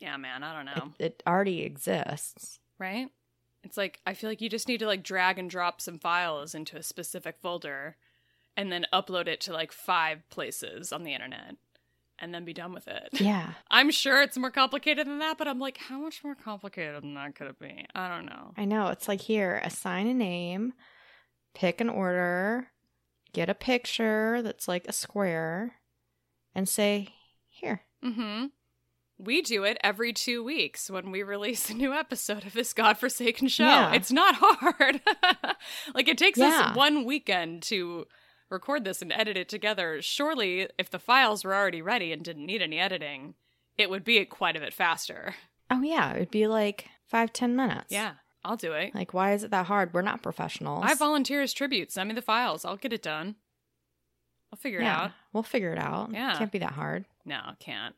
[0.00, 0.92] Yeah, man, I don't it, know.
[0.98, 2.58] it already exists.
[2.78, 3.08] right?
[3.62, 6.54] It's like I feel like you just need to like drag and drop some files
[6.54, 7.96] into a specific folder
[8.56, 11.56] and then upload it to like five places on the internet
[12.18, 13.08] and then be done with it.
[13.20, 13.54] Yeah.
[13.70, 17.14] I'm sure it's more complicated than that, but I'm like, how much more complicated than
[17.14, 17.86] that could it be?
[17.94, 18.52] I don't know.
[18.56, 18.88] I know.
[18.88, 20.72] It's like here, assign a name,
[21.54, 22.68] pick an order,
[23.32, 25.74] get a picture that's like a square,
[26.54, 27.08] and say,
[27.48, 27.82] here.
[28.04, 28.46] Mm-hmm.
[29.18, 33.48] We do it every two weeks when we release a new episode of this godforsaken
[33.48, 33.64] show.
[33.64, 33.92] Yeah.
[33.94, 35.00] It's not hard.
[35.94, 36.68] like it takes Yeah.
[36.70, 38.06] us one weekend to
[38.50, 40.00] record this and edit it together.
[40.02, 43.34] Surely, if the files were already ready and didn't need any editing,
[43.76, 45.34] it would be quite a bit faster.
[45.70, 46.14] Oh, yeah.
[46.14, 47.86] It'd be like five, ten minutes.
[47.90, 48.94] Yeah, I'll do it.
[48.94, 49.92] Like, why is it that hard?
[49.94, 50.84] We're not professionals.
[50.86, 51.90] I volunteer as tribute.
[51.90, 52.64] Send me the files.
[52.64, 53.36] I'll get it done.
[54.52, 55.10] I'll figure it out.
[55.32, 56.10] We'll figure it out.
[56.12, 56.34] Yeah.
[56.34, 57.06] It Can't be that hard.
[57.26, 57.94] No, I can't.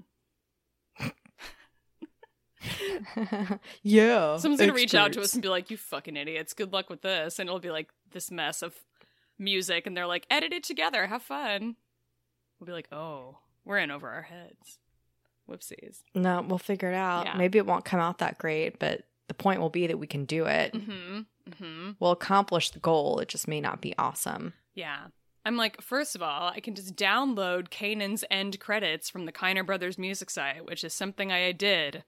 [3.82, 4.36] yeah.
[4.36, 6.52] Someone's gonna reach out to us and be like, "You fucking idiots!
[6.54, 8.74] Good luck with this," and it'll be like this mess of
[9.38, 11.76] music, and they're like, "Edit it together, have fun."
[12.58, 14.78] We'll be like, "Oh, we're in over our heads."
[15.48, 16.02] Whoopsies.
[16.14, 17.26] No, we'll figure it out.
[17.26, 17.36] Yeah.
[17.36, 20.24] Maybe it won't come out that great, but the point will be that we can
[20.24, 20.72] do it.
[20.72, 21.20] Mm-hmm.
[21.50, 21.90] Mm-hmm.
[22.00, 23.20] We'll accomplish the goal.
[23.20, 24.54] It just may not be awesome.
[24.74, 25.06] Yeah.
[25.44, 29.64] I'm like, first of all, I can just download Kanan's end credits from the Kiner
[29.64, 32.02] Brothers music site, which is something I did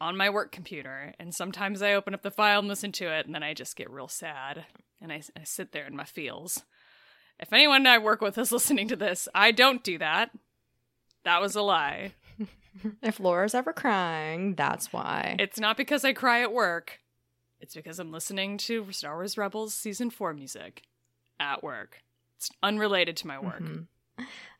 [0.00, 1.14] on my work computer.
[1.18, 3.76] And sometimes I open up the file and listen to it, and then I just
[3.76, 4.66] get real sad.
[5.00, 6.62] And I, I sit there in my feels.
[7.38, 10.30] If anyone I work with is listening to this, I don't do that.
[11.24, 12.12] That was a lie.
[13.02, 15.36] If Laura's ever crying, that's why.
[15.38, 17.00] It's not because I cry at work.
[17.58, 20.82] It's because I'm listening to Star Wars Rebels season 4 music
[21.40, 22.02] at work.
[22.36, 23.62] It's unrelated to my work.
[23.62, 23.86] Mhm.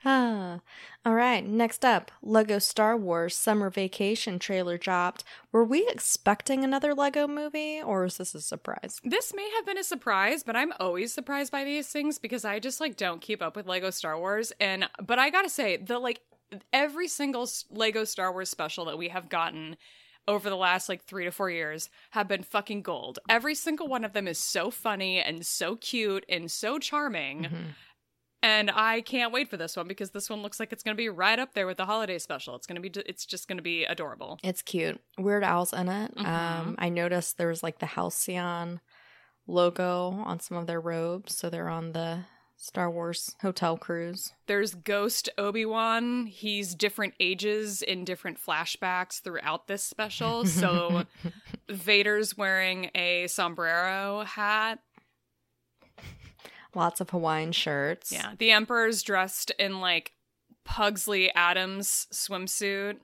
[0.05, 0.61] Ah.
[1.05, 5.25] All right, next up, Lego Star Wars Summer Vacation trailer dropped.
[5.53, 9.01] Were we expecting another Lego movie or is this a surprise?
[9.05, 12.59] This may have been a surprise, but I'm always surprised by these things because I
[12.59, 15.77] just like don't keep up with Lego Star Wars and but I got to say,
[15.77, 16.21] the like
[16.73, 19.77] every single Lego Star Wars special that we have gotten
[20.29, 23.19] over the last like 3 to 4 years have been fucking gold.
[23.29, 27.43] Every single one of them is so funny and so cute and so charming.
[27.45, 27.57] Mm-hmm.
[28.47, 31.01] And I can't wait for this one because this one looks like it's going to
[31.01, 32.55] be right up there with the holiday special.
[32.55, 34.39] It's going to be it's just going to be adorable.
[34.45, 35.01] It's cute.
[35.19, 36.15] Weird Al's in it.
[36.15, 36.25] Mhm.
[36.25, 38.81] Um, I noticed there was like the Halcyon
[39.49, 42.21] logo on some of their robes, so they're on the
[42.57, 44.33] Star Wars hotel cruise.
[44.47, 46.27] There's Ghost Obi-Wan.
[46.27, 50.47] He's different ages in different flashbacks throughout this special.
[50.47, 51.03] So
[51.69, 54.79] Vader's wearing a sombrero hat.
[56.77, 58.13] Lots of Hawaiian shirts.
[58.13, 58.35] Yeah.
[58.39, 60.13] The Emperor's dressed in like
[60.65, 62.99] Pugsley Addams swimsuit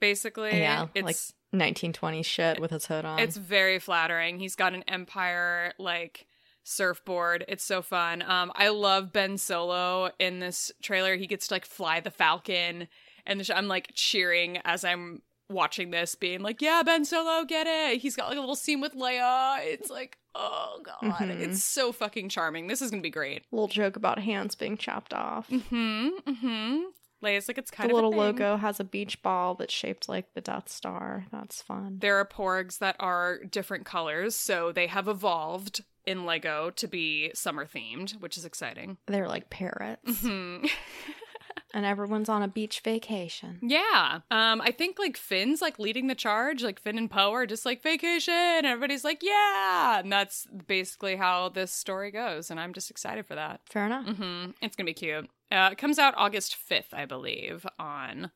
[0.00, 0.58] basically.
[0.58, 1.04] Yeah, It's
[1.52, 3.18] like 1920s shit with his hood on.
[3.18, 4.38] It's very flattering.
[4.38, 6.26] He's got an Empire like
[6.64, 7.44] surfboard.
[7.48, 8.22] It's so fun.
[8.22, 11.16] Um, I love Ben Solo in this trailer.
[11.16, 12.88] He gets to like fly the Falcon,
[13.26, 17.44] and the sh- I'm like cheering as I'm watching this, being like, "Yeah, Ben Solo,
[17.44, 19.58] get it!" He's got like a little scene with Leia.
[19.62, 21.40] It's like, oh god, Mhm.
[21.40, 22.66] it's so fucking charming.
[22.66, 23.44] This is gonna be great.
[23.50, 25.48] little joke about hands being chopped off.
[25.48, 26.80] mm-hmm mm-hmm
[27.20, 30.08] Leia's like it's kind the of a little logo has a beach ball that's shaped
[30.08, 31.26] like the Death Star.
[31.32, 31.98] That's fun.
[32.00, 37.32] There are porgs that are different colors, so they have evolved in Lego to be
[37.34, 38.98] summer themed, which is exciting.
[39.06, 40.64] They're like parrots, Hmm.
[41.74, 43.58] and everyone's on a beach vacation.
[43.62, 44.20] yeah.
[44.30, 47.64] Um, I think like Finn's like leading the charge, like Finn and Poe are just
[47.66, 48.32] like vacation.
[48.34, 49.98] and Everybody's like, yeah.
[50.00, 52.50] And that's basically how this story goes.
[52.50, 53.60] And I'm just excited for that.
[53.66, 54.06] Fair enough.
[54.06, 54.50] Mm-hmm.
[54.62, 55.28] It's gonna be cute.
[55.50, 58.30] Uh, it comes out August 5th, I believe, on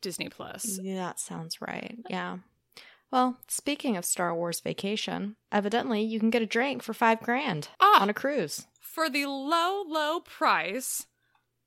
[0.00, 0.78] Disney Plus.
[0.82, 1.98] Yeah, that sounds right.
[2.08, 2.38] Yeah.
[3.10, 7.68] Well, speaking of Star Wars vacation, evidently you can get a drink for five grand
[7.80, 8.02] Ah!
[8.02, 8.66] on a cruise.
[8.80, 11.06] for the low, low price,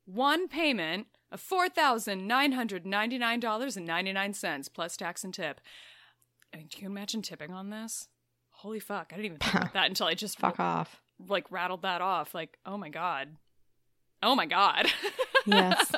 [0.08, 4.96] one payment of four thousand nine hundred ninety nine dollars and ninety nine cents plus
[4.96, 5.60] tax and tip.
[6.52, 8.08] I mean, can you imagine tipping on this?
[8.50, 9.08] Holy fuck!
[9.12, 11.00] I didn't even think about that until I just Fuck off.
[11.28, 12.34] like rattled that off.
[12.34, 13.28] Like, oh my god,
[14.22, 14.86] oh my god.
[15.46, 15.92] Yes.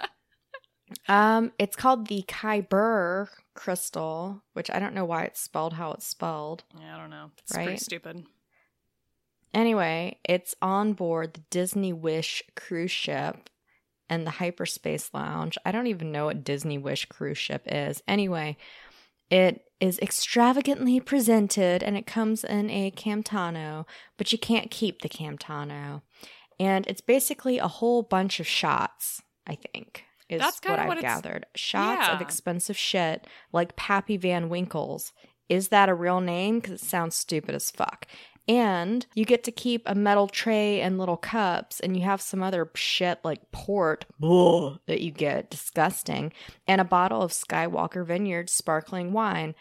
[1.08, 6.06] Um, it's called the Kyber crystal, which I don't know why it's spelled how it's
[6.06, 6.62] spelled.
[6.78, 7.30] yeah, I don't know.
[7.38, 8.26] It's pretty stupid.
[9.52, 13.50] Anyway, it's on board the Disney Wish cruise ship
[14.10, 15.56] and the Hyperspace Lounge.
[15.64, 18.02] I don't even know what Disney Wish cruise ship is.
[18.06, 18.58] Anyway,
[19.30, 23.86] it is extravagantly presented and it comes in a Camtano,
[24.18, 26.02] but you can't keep the Camtano.
[26.58, 30.04] And it's basically a whole bunch of shots, I think.
[30.28, 31.46] Is That's what I've what gathered.
[31.56, 35.12] Shots of expensive shit like Pappy Van Winkle's.
[35.48, 36.60] Is that a real name?
[36.60, 38.06] Because it sounds stupid as fuck.
[38.50, 42.42] And you get to keep a metal tray and little cups, and you have some
[42.42, 46.32] other shit like port ugh, that you get disgusting,
[46.66, 49.54] and a bottle of Skywalker Vineyard sparkling wine.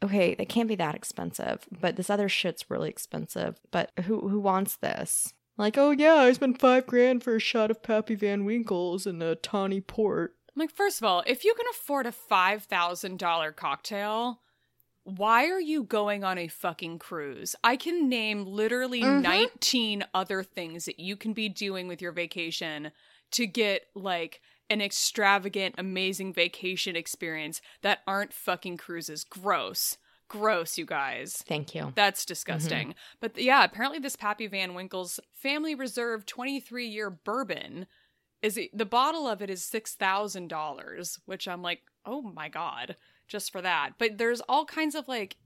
[0.00, 3.58] Okay, that can't be that expensive, but this other shit's really expensive.
[3.72, 5.34] But who who wants this?
[5.58, 9.20] Like, oh yeah, I spent five grand for a shot of Pappy Van Winkle's and
[9.24, 10.36] a tawny port.
[10.54, 14.40] Like, first of all, if you can afford a five thousand dollar cocktail,
[15.04, 17.56] why are you going on a fucking cruise?
[17.64, 19.22] I can name literally Mhm.
[19.22, 22.92] 19 other things that you can be doing with your vacation
[23.32, 29.24] to get like an extravagant, amazing vacation experience that aren't fucking cruises.
[29.24, 29.98] Gross.
[30.28, 31.42] Gross, you guys.
[31.46, 31.92] Thank you.
[31.96, 32.94] That's disgusting.
[33.18, 37.88] But yeah, apparently this Pappy Van Winkle's Family Reserve 23 year bourbon
[38.42, 42.96] is the bottle of it is $6,000, which I'm like, "Oh my god,
[43.30, 45.38] just for that." But there's all kinds of like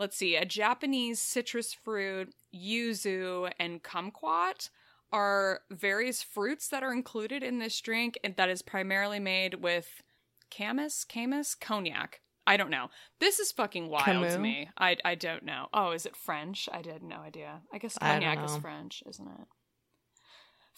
[0.00, 4.70] let's see, a Japanese citrus fruit, yuzu and kumquat
[5.12, 10.02] are various fruits that are included in this drink and that is primarily made with
[10.50, 12.20] camas, camas, cognac.
[12.46, 12.88] I don't know.
[13.20, 14.70] This is fucking wild to me.
[14.76, 15.68] I I don't know.
[15.72, 16.68] Oh, is it French?
[16.72, 17.60] I had no idea.
[17.72, 18.56] I guess I cognac is.
[18.56, 19.46] French, isn't it?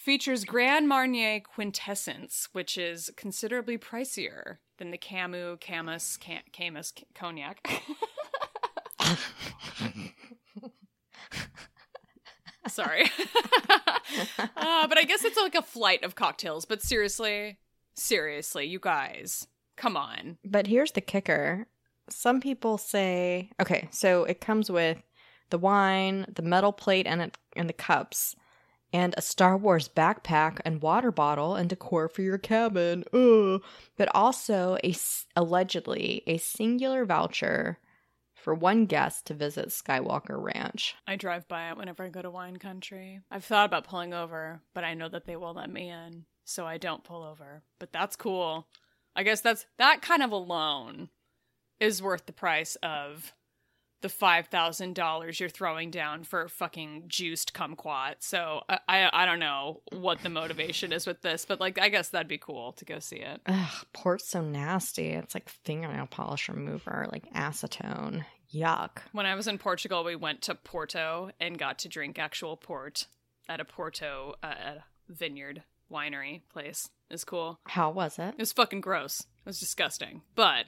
[0.02, 7.84] Features Grand Marnier Quintessence, which is considerably pricier than the Camus, Camus, Cam- Camus cognac.
[12.66, 13.04] Sorry.
[14.56, 16.64] uh, but I guess it's like a flight of cocktails.
[16.64, 17.60] But seriously,
[17.94, 20.36] seriously, you guys, come on.
[20.44, 21.68] But here's the kicker.
[22.10, 25.00] Some people say, okay, so it comes with
[25.50, 28.34] the wine, the metal plate, and it, and the cups,
[28.92, 33.04] and a Star Wars backpack and water bottle and decor for your cabin.
[33.12, 33.62] Ugh.
[33.96, 34.94] But also a
[35.36, 37.78] allegedly a singular voucher
[38.34, 40.96] for one guest to visit Skywalker Ranch.
[41.06, 43.20] I drive by it whenever I go to wine country.
[43.30, 46.66] I've thought about pulling over, but I know that they won't let me in, so
[46.66, 47.62] I don't pull over.
[47.78, 48.66] But that's cool.
[49.14, 51.08] I guess that's that kind of alone
[51.78, 53.32] is worth the price of
[54.02, 58.16] the five thousand dollars you're throwing down for fucking juiced kumquat.
[58.20, 61.88] So I, I I don't know what the motivation is with this, but like I
[61.88, 63.40] guess that'd be cool to go see it.
[63.46, 65.08] Ugh, port's so nasty.
[65.08, 68.24] It's like fingernail polish remover, like acetone.
[68.52, 68.98] Yuck.
[69.12, 73.06] When I was in Portugal, we went to Porto and got to drink actual port
[73.48, 74.74] at a Porto uh,
[75.08, 76.90] vineyard winery place.
[77.10, 77.60] Is cool.
[77.66, 78.28] How was it?
[78.28, 79.20] It was fucking gross.
[79.20, 80.64] It was disgusting, but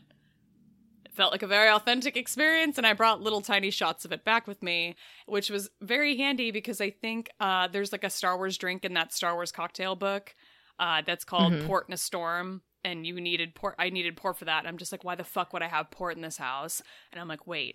[1.14, 2.76] felt like a very authentic experience.
[2.78, 4.96] And I brought little tiny shots of it back with me,
[5.26, 8.94] which was very handy because I think uh, there's like a Star Wars drink in
[8.94, 10.34] that Star Wars cocktail book
[10.78, 11.66] uh, that's called Mhm.
[11.66, 12.62] Port in a Storm.
[12.86, 13.76] And you needed port.
[13.78, 14.66] I needed port for that.
[14.66, 16.82] I'm just like, why the fuck would I have port in this house?
[17.12, 17.72] And I'm like, wait,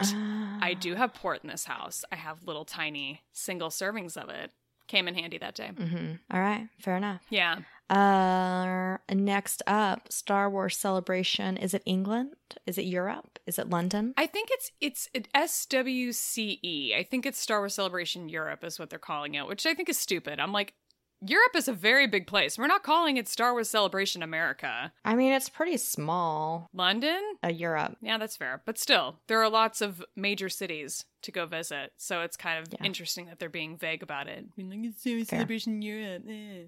[0.61, 2.05] I do have port in this house.
[2.11, 4.51] I have little tiny single servings of it.
[4.87, 5.71] Came in handy that day.
[5.73, 6.11] Mm-hmm.
[6.31, 7.21] All right, fair enough.
[7.31, 7.55] Yeah.
[7.89, 11.57] Uh, next up, Star Wars Celebration.
[11.57, 12.35] Is it England?
[12.65, 13.39] Is it Europe?
[13.45, 14.13] Is it London?
[14.17, 16.95] I think it's it's it SWCE.
[16.95, 19.89] I think it's Star Wars Celebration Europe is what they're calling it, which I think
[19.89, 20.39] is stupid.
[20.39, 20.73] I'm like,
[21.21, 22.57] Europe is a very big place.
[22.57, 24.93] We're not calling it Star Wars Celebration America.
[25.03, 26.69] I mean, it's pretty small.
[26.73, 27.19] London?
[27.43, 27.97] Uh, Europe.
[28.01, 28.61] Yeah, that's fair.
[28.65, 31.91] But still, there are lots of major cities to go visit.
[31.97, 32.85] So it's kind of Yeah.
[32.85, 34.55] interesting that they're being vague about it.
[34.55, 36.23] Being like, it's Star Wars Celebration Europe.
[36.29, 36.63] eh.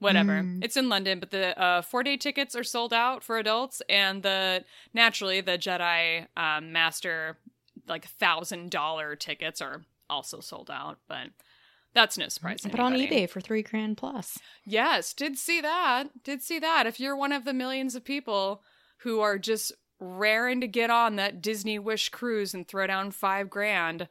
[0.00, 0.42] Whatever.
[0.42, 0.64] Mm.
[0.64, 4.22] It's in London, but the uh, four day tickets are sold out for adults, and
[4.22, 7.36] the naturally the Jedi um, Master
[7.86, 10.98] like thousand dollar tickets are also sold out.
[11.06, 11.28] But
[11.92, 12.60] that's no surprise.
[12.62, 14.38] But on eBay for three grand plus.
[14.64, 16.24] Yes, did see that.
[16.24, 16.86] Did see that.
[16.86, 18.62] If you're one of the millions of people
[18.98, 23.50] who are just raring to get on that Disney Wish cruise and throw down five
[23.50, 24.08] grand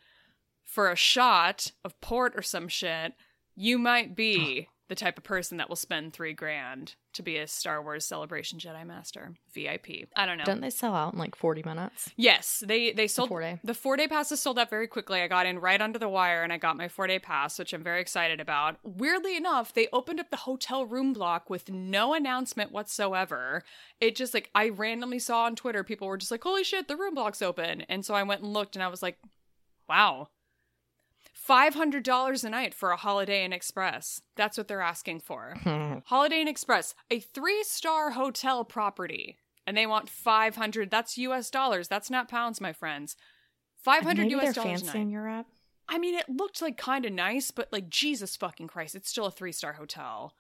[0.63, 3.13] for a shot of port or some shit,
[3.55, 7.47] you might be the type of person that will spend three grand to be a
[7.47, 10.09] Star Wars Celebration Jedi Master VIP.
[10.15, 10.43] I don't know.
[10.43, 12.09] Don't they sell out in like 40 minutes?
[12.17, 13.59] Yes, they they sold four day.
[13.63, 15.21] the four day passes sold out very quickly.
[15.21, 17.71] I got in right under the wire and I got my four day pass, which
[17.71, 18.77] I'm very excited about.
[18.83, 23.63] Weirdly enough, they opened up the hotel room block with no announcement whatsoever.
[24.01, 26.97] It just like I randomly saw on Twitter people were just like, "Holy shit, the
[26.97, 29.19] room block's open!" And so I went and looked and I was like,
[29.87, 30.29] "Wow."
[31.49, 34.21] $500 a night for a Holiday Inn Express.
[34.35, 35.55] That's what they're asking for.
[35.69, 35.99] Hmm.
[36.05, 40.89] Holiday Inn Express, a three star hotel property, and they want 500.
[40.89, 41.87] That's US dollars.
[41.87, 43.15] That's not pounds, my friends.
[43.83, 45.01] 500 Maybe US they're dollars a fancy night.
[45.03, 45.47] in Europe.
[45.87, 49.25] I mean, it looked like kind of nice, but like, Jesus fucking Christ, it's still
[49.25, 50.35] a three star hotel.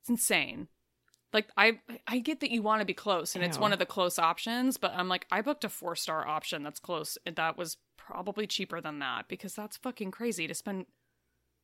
[0.00, 0.68] It's insane.
[1.32, 3.62] Like, I I get that you want to be close, and it's Ew.
[3.62, 6.80] one of the close options, but I'm like, I booked a four star option that's
[6.80, 10.86] close, and that was probably cheaper than that because that's fucking crazy to spend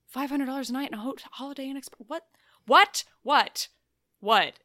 [0.08, 2.02] five hundred dollars a night in a hot- Holiday Inn Express.
[2.08, 2.24] What?
[2.66, 3.04] What?
[3.22, 3.68] What?
[4.20, 4.58] What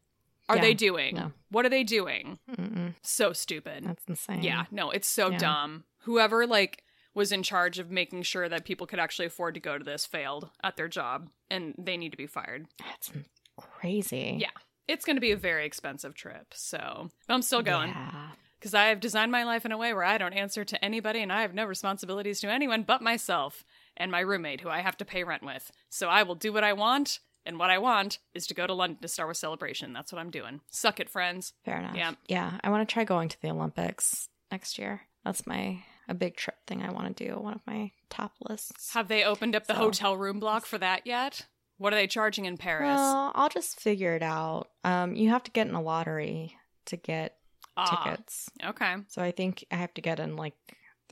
[0.49, 1.15] are Yeah, they doing?
[1.15, 1.31] no.
[1.49, 2.39] What are they doing?
[2.49, 3.83] Mm-mm, So stupid.
[3.85, 4.43] that's insane.
[4.43, 5.37] Yeah, no, it's so Yeah.
[5.37, 5.83] dumb.
[6.01, 9.77] Whoever like was in charge of making sure that people could actually afford to go
[9.77, 12.67] to this failed at their job and they need to be fired.
[12.77, 13.11] That's
[13.57, 14.37] crazy.
[14.39, 14.51] Yeah.
[14.87, 16.53] It's going to be a very expensive trip.
[16.53, 18.29] So, but I'm still going Yeah.
[18.59, 21.21] Because I have designed my life in a way where I don't answer to anybody
[21.21, 23.63] and I have no responsibilities to anyone but myself
[23.95, 25.71] and my roommate who I have to pay rent with.
[25.89, 27.19] So I will do what I want.
[27.45, 29.93] And what I want is to go to London to Star Wars Celebration.
[29.93, 30.59] That's what I'm doing.
[30.69, 31.53] Suck it, friends.
[31.63, 31.95] Fair enough.
[31.95, 32.11] Yeah.
[32.27, 32.57] Yeah.
[32.61, 35.03] I want to try going to the Olympics next year.
[35.23, 37.35] That's my a big trip thing I want to do.
[37.39, 38.93] One of my top lists.
[38.93, 41.45] Have they opened up the So- hotel room block for that yet?
[41.77, 42.97] What are they charging in Paris?
[42.97, 44.67] Well, I'll just figure it out.
[44.83, 47.37] Um, you have to get in a lottery to get
[47.77, 48.49] Ah, tickets.
[48.63, 48.95] Okay.
[49.07, 50.55] So I think I have to get in like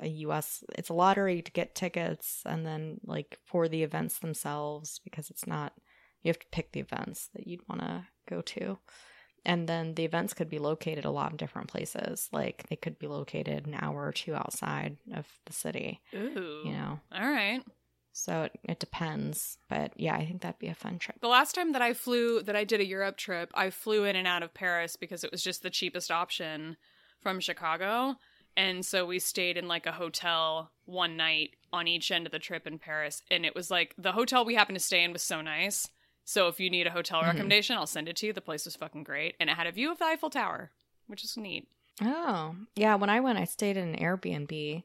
[0.01, 4.99] a US it's a lottery to get tickets and then like for the events themselves
[5.03, 5.73] because it's not
[6.21, 8.79] you have to pick the events that you'd want to go to.
[9.45, 12.27] And then the events could be located a lot of different places.
[12.33, 16.63] Like they could be located an hour or two outside of the city, Ooh.
[16.65, 16.99] you know.
[17.11, 17.61] All right.
[18.17, 19.57] So it, it depends.
[19.67, 21.19] But yeah, I think that'd be a fun trip.
[21.19, 24.15] The last time that I flew, that I did a Europe trip, I flew in
[24.15, 26.77] and out of Paris because it was just the cheapest option
[27.19, 28.15] from Chicago.
[28.55, 32.39] And so we stayed in like a hotel one night on each end of the
[32.39, 33.21] trip in Paris.
[33.29, 35.89] And it was like the hotel we happened to stay in was so nice.
[36.23, 37.25] So if you need a hotel Mhm.
[37.27, 38.33] recommendation, I'll send it to you.
[38.33, 39.35] The place was fucking great.
[39.41, 40.71] And it had a view of the Eiffel Tower,
[41.07, 41.67] which is neat.
[42.01, 42.95] Oh, yeah.
[42.95, 44.83] When I went, I stayed in an Airbnb,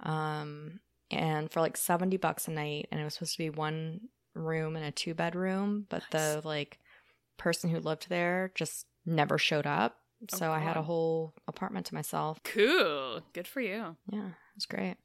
[0.00, 0.78] um,
[1.10, 4.00] and for like seventy bucks a night, and it was supposed to be one
[4.34, 6.78] room and a two bedroom, but the like
[7.36, 9.96] person who lived there just never showed up.
[10.32, 12.42] Oh, so I had a whole apartment to myself.
[12.42, 13.22] Cool.
[13.32, 13.96] Good for you.
[14.10, 14.96] Yeah, it was great.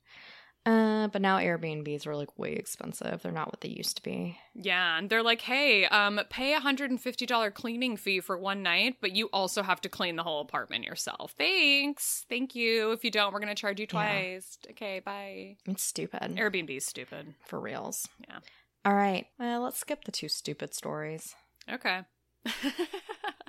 [0.65, 3.21] Uh, but now Airbnbs are like way expensive.
[3.21, 4.37] They're not what they used to be.
[4.55, 8.37] Yeah, and they're like, "Hey, um, pay a hundred and fifty dollar cleaning fee for
[8.37, 11.33] one night, but you also have to clean the whole apartment yourself.
[11.37, 12.91] Thanks, thank you.
[12.93, 13.91] If you don't, we're gonna charge you Yeah.
[13.91, 14.57] twice.
[14.71, 15.57] Okay, bye.
[15.65, 16.21] It's stupid.
[16.37, 17.35] Airbnb's stupid.
[17.45, 18.07] for reals.
[18.29, 18.39] Yeah.
[18.85, 19.25] All right.
[19.37, 21.35] Well, let's skip the two stupid stories.
[21.69, 22.01] Okay.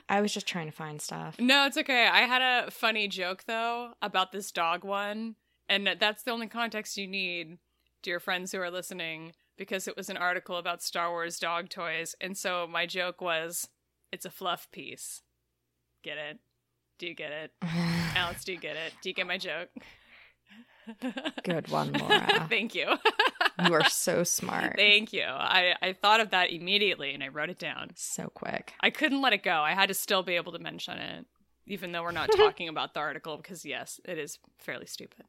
[0.08, 1.36] I was just trying to find stuff.
[1.38, 2.06] no, it's okay.
[2.06, 5.36] I had a funny joke though about this dog one,
[5.68, 7.58] and that's the only context you need,
[8.02, 12.14] dear friends who are listening, because it was an article about Star Wars dog toys,
[12.20, 13.68] and so my joke was,
[14.12, 15.22] "It's a fluff piece."
[16.02, 16.38] Get it?
[16.98, 17.52] Do you get it?
[18.16, 18.92] Alex, do you get it?
[19.02, 19.70] Do you get my joke?
[21.44, 22.46] Good one, Laura.
[22.48, 22.96] Thank you.
[23.64, 24.74] you are so smart.
[24.76, 25.24] Thank you.
[25.24, 27.90] I, I thought of that immediately and I wrote it down.
[27.96, 28.74] So quick.
[28.80, 29.60] I couldn't let it go.
[29.60, 31.26] I had to still be able to mention it,
[31.66, 35.24] even though we're not talking about the article, because yes, it is fairly stupid.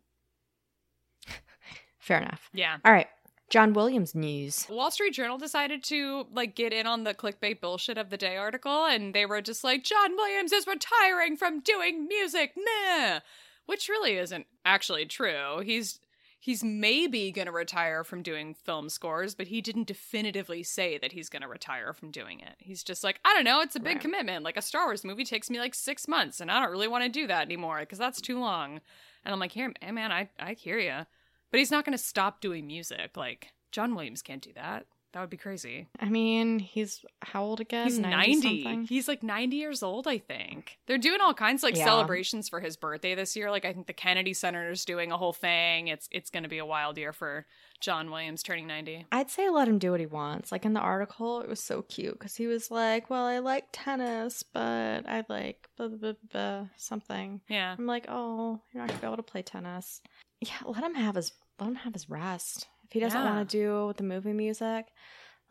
[1.99, 2.49] Fair enough.
[2.53, 2.77] Yeah.
[2.85, 3.07] All right.
[3.49, 4.65] John Williams news.
[4.69, 8.37] Wall Street Journal decided to like get in on the clickbait bullshit of the day
[8.37, 13.19] article, and they were just like, John Williams is retiring from doing music, meh.
[13.67, 15.59] Which really isn't actually true.
[15.63, 15.99] He's
[16.39, 21.29] he's maybe gonna retire from doing film scores, but he didn't definitively say that he's
[21.29, 22.55] gonna retire from doing it.
[22.59, 24.01] He's just like, I don't know, it's a big Right.
[24.01, 24.43] commitment.
[24.43, 27.03] Like a Star Wars movie takes me like six months, and I don't really want
[27.03, 28.81] to do that anymore because that's too long.
[29.25, 31.05] And I'm like, here, eh, man, I I hear you.
[31.51, 33.17] But he's not going to stop doing music.
[33.17, 34.85] Like John Williams can't do that.
[35.13, 35.87] That would be crazy.
[36.01, 37.87] I mean, he's how old again?
[37.87, 38.63] He's 90.
[38.65, 38.85] 90?
[38.93, 40.77] He's like 90 years old, I think.
[40.87, 41.85] They're doing all kinds of like Yeah.
[41.85, 43.49] celebrations for his birthday this year.
[43.49, 45.87] Like I think the Kennedy Center is doing a whole thing.
[45.87, 47.45] It's it's going to be a wild year for
[47.81, 49.05] John Williams turning 90.
[49.11, 50.51] I'd say let him do what he wants.
[50.51, 53.65] Like in the article, it was so cute because he was like, "Well, I like
[53.71, 57.75] tennis, but I like blah, blah, blah, blah, something." Yeah.
[57.77, 60.01] I'm like, "Oh, you're not gonna be able to play tennis."
[60.41, 62.67] Yeah, let him have his let him have his rest.
[62.85, 63.33] If he doesn't Yeah.
[63.35, 64.87] want to do the movie music,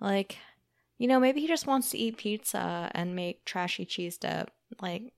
[0.00, 0.38] like,
[0.98, 4.50] you know, maybe he just wants to eat pizza and make trashy cheese dip,
[4.80, 5.12] like,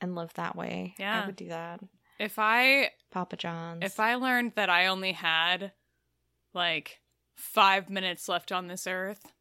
[0.00, 0.94] and live that way.
[0.98, 1.22] Yeah.
[1.22, 1.80] I would do that.
[2.18, 3.84] If I Papa John's.
[3.84, 5.72] if I learned that I only had
[6.56, 7.00] like
[7.36, 9.32] 5 minutes left on this earth,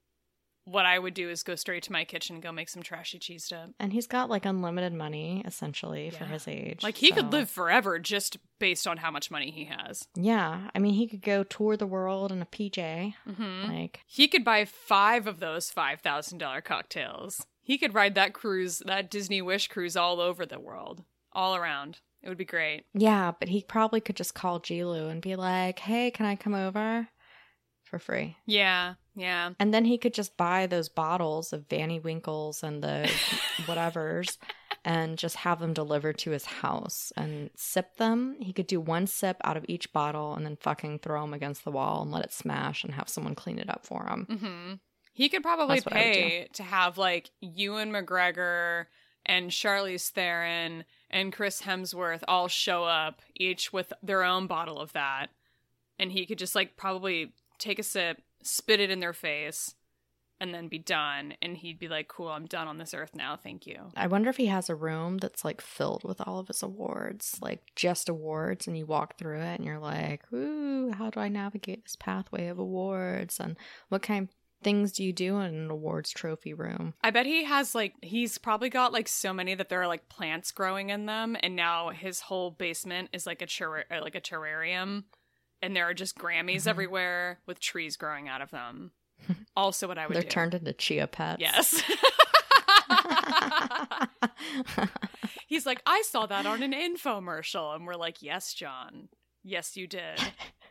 [0.66, 3.20] what I would do is go straight to my kitchen and go make some trashy
[3.20, 3.70] cheese dip.
[3.80, 6.82] and he's got like unlimited money essentially for his age.
[6.82, 10.08] Like he could live forever just based on how much money he has.
[10.16, 13.14] Yeah, I mean, he could go tour the world in a PJ.
[13.28, 17.46] hmm Like, He could buy five of those five thousand dollar cocktails.
[17.62, 22.00] He could ride that cruise, that Disney Wish cruise, all over the world, all around.
[22.26, 22.86] It would be great.
[22.94, 26.56] yeah, but he probably could just call Jilu and be like, "Hey, can I come
[26.56, 27.08] over?"
[27.84, 28.36] for free.
[28.48, 29.52] Yeah, yeah.
[29.60, 33.04] And then he could just buy those bottles of Vanny Winkles and the
[33.68, 34.38] whatevers
[34.84, 38.38] and just have them delivered to his house and sip them.
[38.42, 41.64] He could do one sip out of each bottle and then fucking throw them against
[41.64, 44.26] the wall and let it smash and have someone clean it up for him.
[44.40, 44.74] hmm
[45.14, 48.86] He could probably That's what I would pay to have like Ewan McGregor
[49.28, 54.94] and Charlize Theron and Chris Hemsworth all show up, each with their own bottle of
[54.94, 55.28] that,
[56.00, 59.76] and he could just like probably take a sip, spit it in their face,
[60.40, 61.34] and then be done.
[61.42, 63.38] And he'd be like, "Cool, I'm done on this earth now.
[63.38, 66.48] Thank you." I wonder if he has a room that's like filled with all of
[66.48, 71.10] his awards, like just awards, and you walk through it and you're like, ooh, how
[71.10, 73.40] do I navigate this pathway of awards?
[73.40, 73.56] And
[73.90, 74.30] what kind
[74.66, 76.94] things do you do in an awards trophy room?
[77.02, 80.10] I bet he has like he's probably got like so many that there are like
[80.10, 84.16] plants growing in them, and now his whole basement is like a terra- uh, like
[84.16, 85.06] a terrarium,
[85.62, 86.68] and there are just Grammys Mhm.
[86.68, 88.92] everywhere with trees growing out of them.
[89.58, 90.28] Also, what I would They're do.
[90.28, 91.40] turned into chia pets.
[91.40, 91.82] Yes.
[95.48, 99.08] He's like, I saw that on an infomercial, and we're like, yes, John,
[99.44, 100.20] yes, you did.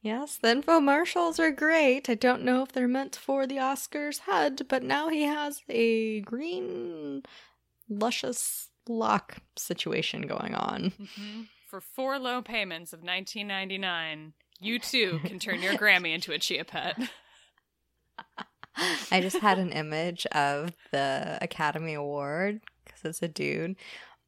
[0.00, 2.08] yes, the infomercials are great.
[2.08, 6.20] I don't know if they're meant for the Oscars head, but now he has a
[6.20, 7.22] green,
[7.88, 10.92] luscious lock situation going on.
[11.16, 16.38] hmm For four low payments of 19.99, you too can turn your Grammy into a
[16.38, 16.98] chia pet.
[19.10, 23.76] I just had an image of the Academy Award because it's a dude,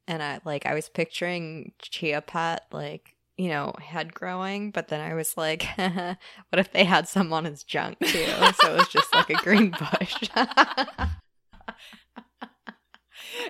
[0.07, 5.01] and I like I was picturing Chia Pet like you know head growing, but then
[5.01, 8.25] I was like, what if they had some on his junk too?
[8.61, 10.29] so it was just like a green bush.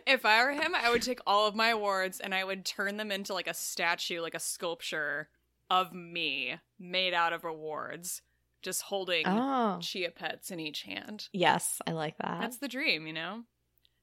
[0.08, 2.98] if I were him, I would take all of my awards and I would turn
[2.98, 5.30] them into like a statue, like a sculpture
[5.70, 8.22] of me made out of awards.
[8.62, 9.80] just holding Oh.
[9.82, 11.28] chia pets in each hand.
[11.34, 12.42] Yes, I like that.
[12.42, 13.42] That's the dream, you know?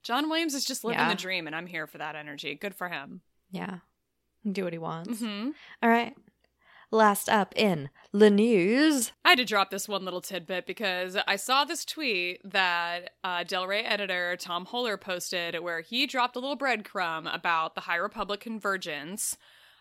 [0.03, 1.11] John Williams is just living Yeah.
[1.11, 2.57] the dream, and I'm here for that energy.
[2.57, 3.21] Good for him.
[3.53, 3.79] yeah.
[4.51, 5.21] Do what he wants.
[5.21, 5.51] hmm
[5.83, 6.15] All right.
[6.91, 9.13] Last up in the news.
[9.23, 13.45] I had to drop this one little tidbit because I saw this tweet that uh,
[13.45, 17.97] Del Rey editor Tom Hoeler posted where he dropped a little breadcrumb about the High
[17.97, 19.37] Republic convergence.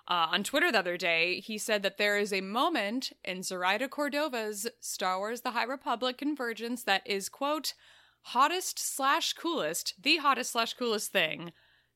[0.09, 3.87] Uh, on Twitter the other day, he said that there is a moment in Zoraida
[3.87, 7.73] Cordova's Star Wars The High Republic convergence that is, quote,
[8.21, 11.53] hottest slash coolest, the hottest slash coolest thing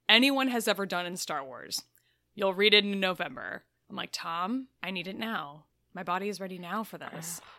[0.08, 1.84] anyone has ever done in Star Wars.
[2.36, 3.64] You'll read it in November.
[3.90, 5.66] I'm like, Tom, I need it now.
[5.94, 7.42] My body is ready now for this.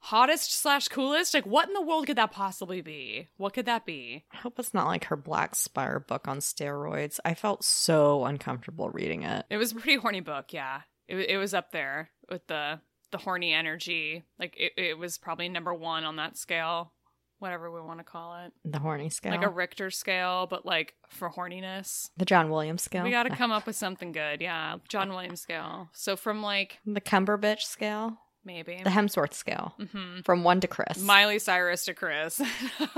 [0.00, 1.34] Hottest slash coolest?
[1.34, 3.28] Like, what in the world could that possibly be?
[3.38, 4.24] What could that be?
[4.32, 7.18] I hope it's not like her Black Spire book on steroids.
[7.24, 9.46] I felt so uncomfortable reading it.
[9.50, 10.82] It was a pretty horny book, yeah.
[11.08, 12.80] It, it was up there with the
[13.12, 14.24] the horny energy.
[14.38, 16.92] Like, it, it was probably number one on that scale,
[17.38, 18.52] whatever we want to call it.
[18.64, 19.32] The horny scale.
[19.32, 22.10] Like a Richter scale, but like for horniness.
[22.16, 23.04] the John Williams scale.
[23.04, 24.76] We got to come up with something good, yeah.
[24.88, 25.88] John Williams scale.
[25.92, 28.18] So from like the Cumberbitch scale.
[28.44, 29.74] maybe The Hemsworth scale.
[29.92, 31.00] hmm From one to Chris.
[31.02, 32.40] Miley Cyrus to Chris.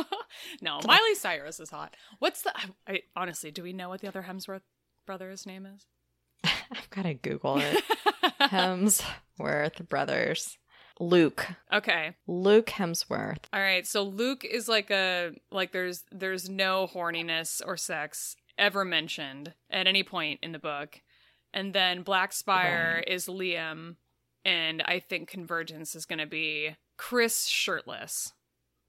[0.63, 1.95] no, Miley Cyrus is hot.
[2.19, 2.53] What's the?
[2.87, 4.63] I, honestly, do we know what the other Hemsworth
[5.07, 5.87] brother's name is?
[6.45, 7.83] I've got to Google it.
[8.41, 10.59] Hemsworth brothers.
[11.01, 11.47] Luke.
[11.73, 12.15] okay.
[12.27, 13.45] Luke Hemsworth.
[13.53, 13.87] All right.
[13.87, 19.87] So Luke is like a like there's there's no horniness or sex ever mentioned at
[19.87, 21.01] any point in the book.
[21.55, 23.97] And then Black Spire is Liam
[24.45, 28.33] and I think Convergence is going to be Chris shirtless.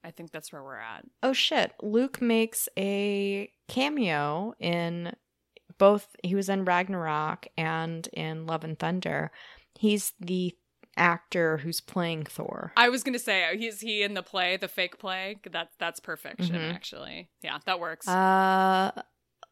[0.02, 1.04] I think that's where we're at.
[1.22, 1.72] Oh shit.
[1.82, 5.12] Luke makes a cameo in
[5.78, 9.30] both he was in Ragnarok and in Love and Thunder.
[9.78, 10.54] He's the
[11.00, 12.72] actor who's playing Thor.
[12.76, 15.38] I was gonna say, he's he in the play, the fake play?
[15.50, 16.74] That that's perfection, Mhm.
[16.74, 17.30] actually.
[17.42, 18.06] Yeah, that works.
[18.06, 18.92] Uh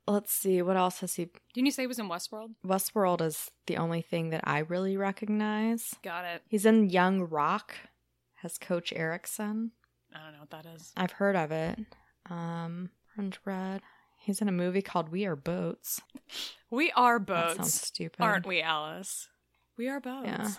[0.07, 2.55] let's see, what else has he Didn't you say he was in Westworld?
[2.65, 5.95] Westworld is the only thing that I really recognize.
[6.03, 6.43] Got it.
[6.49, 7.75] He's in Young Rock
[8.45, 9.73] as Coach Erickson.
[10.15, 10.93] I don't know what that is.
[10.97, 11.79] I've heard of it.
[12.31, 13.81] Um Orange Red.
[14.21, 16.01] He's in a movie called We Are Boats.
[16.71, 18.21] We are That sounds boats, stupid.
[18.21, 19.29] aren't we, Alice?
[19.79, 20.27] We are boats.
[20.27, 20.51] Yeah.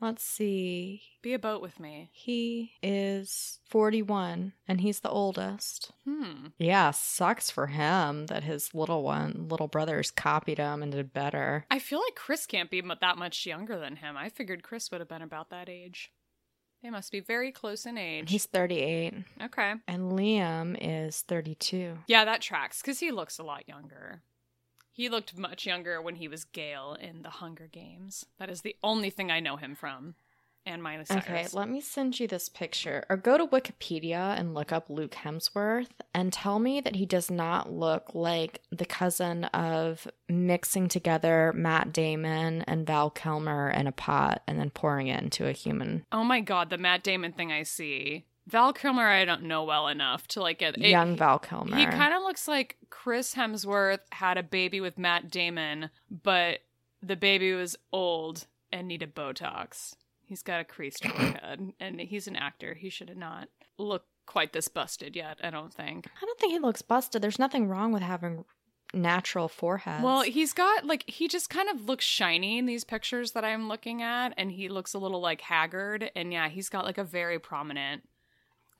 [0.00, 1.02] Let's see.
[1.22, 2.10] Be a boat with me.
[2.12, 5.90] He is 41 and he's the oldest.
[6.04, 6.48] Hmm.
[6.58, 11.66] Yeah, sucks for him that his little one, little brothers copied him and did better.
[11.70, 14.16] I feel like Chris can't be that much younger than him.
[14.16, 16.12] I figured Chris would have been about that age.
[16.82, 18.30] They must be very close in age.
[18.30, 19.74] He's 38 okay.
[19.88, 21.98] and Liam is 32.
[22.06, 24.22] Yeah, that tracks because he looks a lot younger.
[24.98, 28.26] He looked much younger when he was Gale in the Hunger Games.
[28.40, 30.16] That is the only thing I know him from.
[30.66, 31.24] And Miley Cyrus.
[31.24, 33.04] Okay, let me send you this picture.
[33.08, 37.30] Or go to Wikipedia and look up Luke Hemsworth and tell me that he does
[37.30, 43.92] not look like the cousin of mixing together Matt Damon and Val Kilmer in a
[43.92, 47.52] pot and then pouring it into a human oh my god, the Matt Damon thing
[47.52, 48.24] I see.
[48.48, 51.76] Val Kilmer, I don't know well enough to like get it- young Val Kilmer.
[51.76, 56.60] He kind of looks like Chris Hemsworth had a baby with Matt Damon, but
[57.02, 59.94] the baby was old and needed Botox.
[60.24, 62.74] He's got a creased forehead, and he's an actor.
[62.74, 65.38] He should have not looked quite this busted yet.
[65.42, 66.06] I don't think.
[66.20, 67.22] I don't think he looks busted.
[67.22, 68.44] There's nothing wrong with having
[68.94, 70.02] natural foreheads.
[70.02, 73.68] Well, he's got like he just kind of looks shiny in these pictures that I'm
[73.68, 76.10] looking at, and he looks a little like haggard.
[76.16, 78.02] And yeah, he's got like a very prominent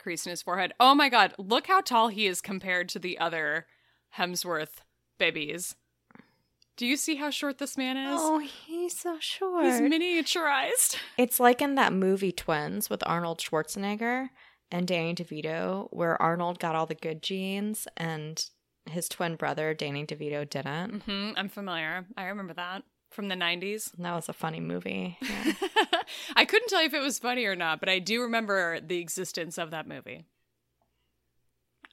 [0.09, 0.72] crease in his forehead.
[0.80, 3.66] Oh my god, look how tall he is compared to the other
[4.16, 4.80] Hemsworth
[5.18, 5.74] babies.
[6.78, 8.18] Do you see how short this man is?
[8.18, 9.66] oh, he's so short.
[9.66, 10.96] He's miniaturized.
[11.18, 14.30] It's like in that movie Twins with Arnold Schwarzenegger
[14.70, 18.42] and Danny DeVito, where Arnold got all the good genes and
[18.88, 21.02] his twin brother, Danny DeVito, didn't.
[21.02, 22.06] hmm I'm familiar.
[22.16, 23.92] I remember that from the 90s.
[23.98, 25.16] That was a funny movie.
[25.22, 25.52] Yeah.
[26.36, 28.98] I couldn't tell you if it was funny or not, but I do remember the
[28.98, 30.24] existence of that movie.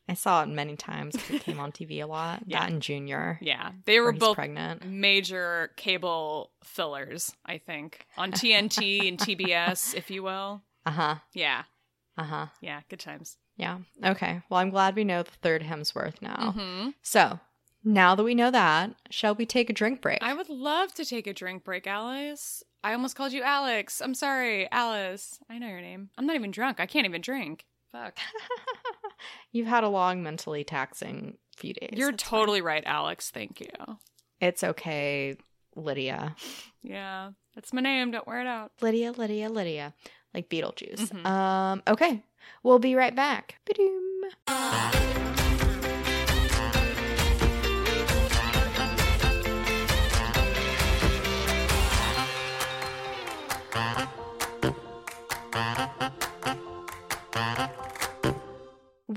[0.08, 2.44] I saw it many times 'cause it came on TV a lot.
[2.48, 2.60] Yeah.
[2.62, 3.40] That and Junior.
[3.42, 4.86] Yeah, they were both pregnant.
[4.86, 10.62] major cable fillers, I think, on TNT and TBS, if you will.
[10.86, 11.16] Uh huh.
[11.34, 11.64] Yeah,
[12.18, 12.46] Uh huh.
[12.62, 13.38] yeah, good times.
[13.58, 13.80] Yeah.
[14.04, 14.42] Okay.
[14.50, 16.52] Well, I'm glad we know the third Hemsworth now.
[16.52, 17.40] hmm So
[17.86, 20.20] now that we know that, shall we take a drink break?
[20.22, 22.64] I would love to take a drink break, Alice.
[22.84, 24.02] I almost called you Alex.
[24.02, 25.40] I'm sorry, Alice.
[25.50, 26.10] I know your name.
[26.18, 26.80] I'm not even drunk.
[26.80, 27.66] I can't even drink.
[27.92, 28.18] Fuck.
[29.52, 31.92] You've had a long, mentally taxing few days.
[31.94, 32.18] You're fine.
[32.18, 33.32] totally right, Alex.
[33.32, 33.70] Thank you.
[34.42, 35.38] It's okay,
[35.76, 36.36] Lydia.
[36.84, 38.12] Yeah, that's my name.
[38.12, 38.72] Don't wear it out.
[38.82, 39.94] Lydia, Lydia, Lydia.
[40.34, 41.08] like Beetlejuice.
[41.12, 41.26] Mhm.
[41.26, 42.22] Um, okay,
[42.62, 43.56] we'll be right back.
[43.66, 45.35] Ba-doom.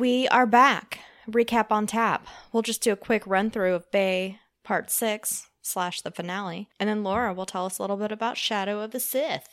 [0.09, 1.01] We are back.
[1.31, 2.27] Recap on tap.
[2.51, 6.71] We'll just do a quick run through of Bay Part 6 slash the finale.
[6.81, 9.51] And then Laura will tell us a little bit about Shadow of the Sith.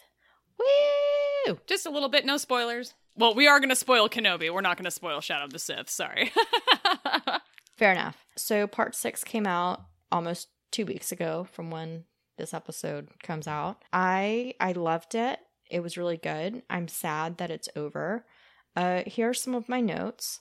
[0.57, 1.59] Woo!
[1.67, 2.93] Just a little bit, no spoilers.
[3.17, 4.49] Well, we are going to spoil Kenobi.
[4.49, 5.89] We're not going to spoil Shadow of the Sith.
[5.89, 6.31] Sorry.
[7.77, 8.25] Fair enough.
[8.37, 12.05] So Part 6 came out almost two weeks ago from when
[12.37, 13.83] this episode comes out.
[13.91, 15.37] I I loved it.
[15.69, 16.63] It was really good.
[16.69, 18.25] I'm sad that it's over.
[18.73, 20.39] Uh, here are some of my notes.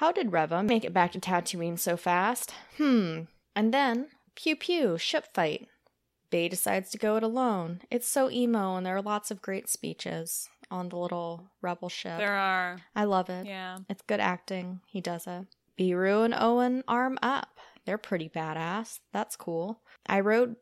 [0.00, 2.54] How did Reva make it back to Tatooine so fast?
[2.78, 3.24] Hmm.
[3.54, 5.68] And then, pew pew, ship fight.
[6.30, 7.82] Bay decides to go it alone.
[7.90, 12.16] It's so emo, and there are lots of great speeches on the little rebel ship.
[12.16, 12.78] there are.
[12.96, 13.44] I love it.
[13.46, 13.80] Yeah.
[13.90, 14.80] It's good acting.
[14.86, 15.44] He does it.
[15.76, 17.58] Beru and Owen arm up.
[17.84, 19.00] They're pretty badass.
[19.12, 19.82] That's cool.
[20.06, 20.56] I wrote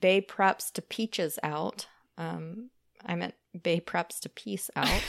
[0.00, 1.86] Bay preps to Peaches out.
[2.18, 2.70] Um,
[3.06, 5.02] I meant Bay preps to peace out.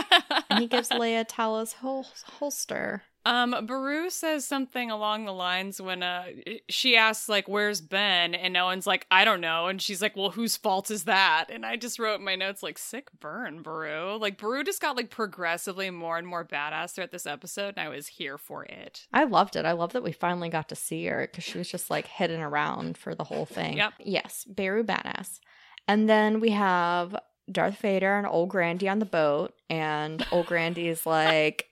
[0.50, 3.02] and he gives Leia Tala's hol- holster.
[3.26, 6.26] Um, Beru says something along the lines when uh
[6.68, 10.30] she asks like, "Where's Ben?" and Owen's like, "I don't know," and she's like, "Well,
[10.30, 14.16] whose fault is that?" And I just wrote in my notes like, "Sick burn, Beru."
[14.16, 17.88] Like Beru just got like progressively more and more badass throughout this episode, and I
[17.88, 19.08] was here for it.
[19.12, 19.64] I loved it.
[19.64, 22.40] I love that we finally got to see her because she was just like hidden
[22.40, 23.76] around for the whole thing.
[23.78, 23.94] Yep.
[23.98, 25.40] Yes, Beru badass.
[25.88, 27.16] And then we have
[27.50, 31.65] Darth Vader and old Grandy on the boat, and old Grandy is like,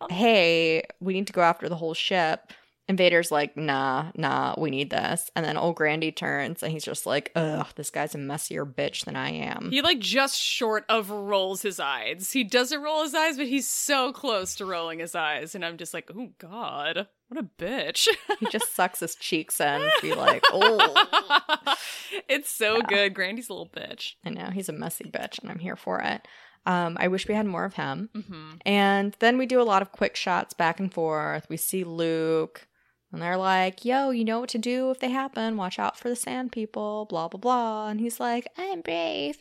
[0.00, 0.06] Oh.
[0.10, 2.52] "Hey, we need to go after the whole ship."
[2.88, 6.84] And Vader's like, "Nah, nah, we need this." And then old Grandy turns, and he's
[6.84, 10.86] just like, "Ugh, this guy's a messier bitch than I am." He like just short
[10.88, 12.32] of rolls his eyes.
[12.32, 15.76] He doesn't roll his eyes, but he's so close to rolling his eyes, and I'm
[15.76, 18.08] just like, "Oh God, what a bitch!"
[18.40, 21.74] he just sucks his cheeks in to be like, "Oh."
[22.28, 23.12] it's so good.
[23.12, 24.14] Grandy's a little bitch.
[24.24, 26.26] I know he's a messy bitch, and I'm here for it.
[26.68, 28.10] Um, I wish we had more of him.
[28.14, 28.50] Mm-hmm.
[28.66, 31.46] And then we do a lot of quick shots back and forth.
[31.48, 32.68] We see Luke,
[33.10, 35.56] and they're like, "Yo, you know what to do if they happen.
[35.56, 37.88] Watch out for the sand people." Blah blah blah.
[37.88, 39.38] And he's like, "I'm brave."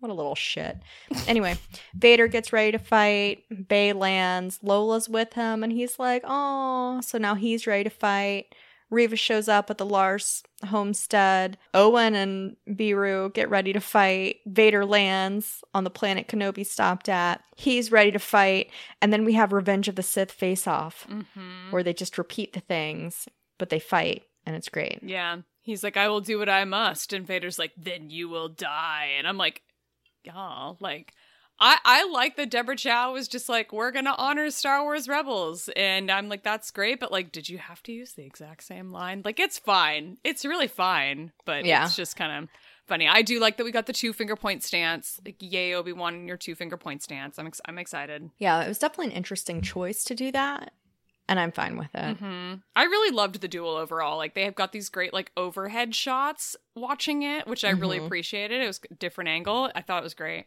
[0.00, 0.78] What a little shit.
[1.28, 1.56] Anyway,
[1.94, 3.44] Vader gets ready to fight.
[3.68, 4.58] Bay lands.
[4.60, 8.56] Lola's with him, and he's like, "Oh." So now he's ready to fight.
[8.90, 11.56] Reva shows up at the Lars homestead.
[11.74, 14.36] Owen and Beru get ready to fight.
[14.46, 17.42] Vader lands on the planet Kenobi stopped at.
[17.56, 18.70] He's ready to fight.
[19.00, 21.70] And then we have Revenge of the Sith face off, Mm-hmm.
[21.70, 23.28] where they just repeat the things,
[23.58, 24.98] but they fight, and it's great.
[25.02, 25.38] Yeah.
[25.62, 27.12] He's like, I will do what I must.
[27.12, 29.10] And Vader's like, then you will die.
[29.18, 29.62] And I'm like,
[30.24, 31.12] y'all, like,
[31.60, 35.08] I, I like that Deborah Chow was just like, we're going to honor Star Wars
[35.08, 35.68] Rebels.
[35.76, 36.98] And I'm like, that's great.
[37.00, 39.22] But like, did you have to use the exact same line?
[39.24, 40.16] Like, it's fine.
[40.24, 41.32] It's really fine.
[41.44, 41.84] But Yeah.
[41.84, 42.48] it's just kind of
[42.86, 43.06] funny.
[43.06, 45.20] I do like that we got the two finger point stance.
[45.24, 47.38] Like, yay, Obi Wan, and your two finger point stance.
[47.38, 48.30] I'm, ex- I'm excited.
[48.38, 50.72] Yeah, it was definitely an interesting choice to do that,
[51.28, 52.16] and I'm fine with it.
[52.16, 54.16] hmm I really loved the duel overall.
[54.16, 58.06] Like they have got these great like overhead shots watching it, which I really Mhm.
[58.06, 58.60] appreciated.
[58.62, 59.70] It was a different angle.
[59.74, 60.46] I thought it was great.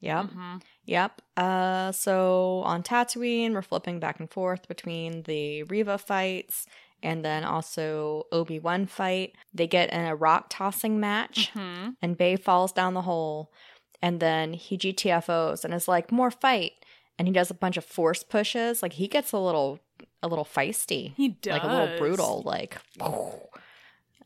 [0.00, 0.30] Yep.
[0.30, 1.22] hmm Yep.
[1.36, 6.66] Uh, so on Tatooine, we're flipping back and forth between the Reva fights
[7.02, 9.34] and then also Obi Wan fight.
[9.54, 13.52] They get in a rock tossing match, hmm and Bay falls down the hole,
[14.02, 16.72] and then he GTFOs and is like, "More fight!"
[17.18, 18.82] And he does a bunch of force pushes.
[18.82, 19.78] Like he gets a little,
[20.22, 22.78] a little feisty, He does like a little brutal, like.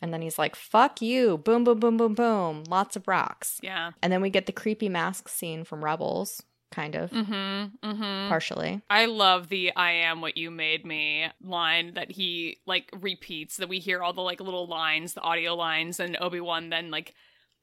[0.05, 2.65] And then he's like, "Fuck you!" Boom, boom, boom, boom, boom.
[2.69, 3.59] Lots of rocks.
[3.63, 3.93] Yeah.
[4.03, 8.83] And then we get the creepy mask scene from Rebels, kind of, hmm hmm partially.
[8.91, 13.57] I love the "I am what you made me" line that he like repeats.
[13.57, 16.91] That we hear all the like little lines, the audio lines, and Obi Wan then
[16.91, 17.15] like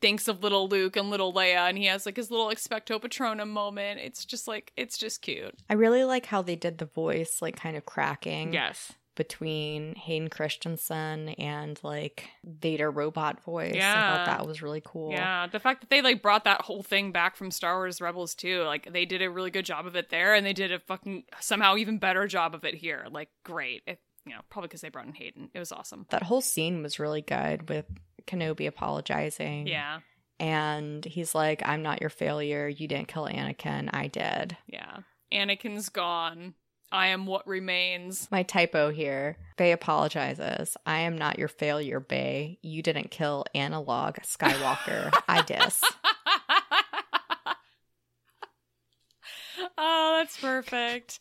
[0.01, 3.49] thinks of little Luke and little Leia, and he has like his little expecto patronum
[3.49, 3.99] moment.
[3.99, 5.53] It's just like it's just cute.
[5.69, 8.93] I really like how they did the voice, like kind of cracking Yes.
[9.15, 13.73] Between Hayden Christensen and like Vader robot voice.
[13.73, 14.15] I Yeah.
[14.17, 15.11] thought that was really cool.
[15.11, 18.35] Yeah, the fact that they like brought that whole thing back from Star Wars Rebels
[18.35, 20.79] too, like they did a really good job of it there, and they did a
[20.79, 23.05] fucking somehow even better job of it here.
[23.11, 23.81] Like, great.
[23.85, 25.49] It, you know, probably because they brought in Hayden.
[25.53, 26.05] It was awesome.
[26.09, 27.85] That whole scene was really good with
[28.27, 29.67] Kenobi apologizing.
[29.67, 29.99] Yeah,
[30.39, 32.67] And he's like, I'm not your failure.
[32.67, 33.89] You didn't kill Anakin.
[33.93, 34.57] I did.
[34.67, 34.99] yeah.
[35.33, 36.53] Anakin's gone.
[36.91, 38.27] I am what remains.
[38.31, 39.37] My typo here.
[39.57, 40.75] Bay apologizes.
[40.85, 42.59] I am not your failure, Bay.
[42.61, 45.11] You didn't kill analog Skywalker.
[45.27, 45.81] I diss.
[49.77, 51.19] oh, that's perfect.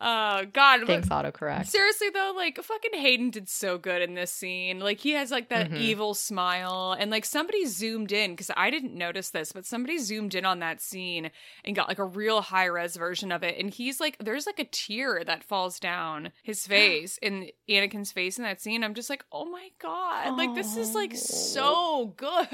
[0.00, 0.86] Oh God!
[0.86, 1.66] Thanks, autocorrect.
[1.66, 4.80] Seriously though, like fucking Hayden did so good in this scene.
[4.80, 5.76] Like he has like that Mhm.
[5.76, 10.34] evil smile, and like somebody zoomed in because I didn't notice this, but somebody zoomed
[10.34, 11.30] in on that scene
[11.64, 13.58] and got like a real high res version of it.
[13.58, 18.38] And he's like, there's like a tear that falls down his face in Anakin's face
[18.38, 18.82] in that scene.
[18.82, 20.36] I'm just like, oh my God!
[20.38, 22.46] Like this is like so good.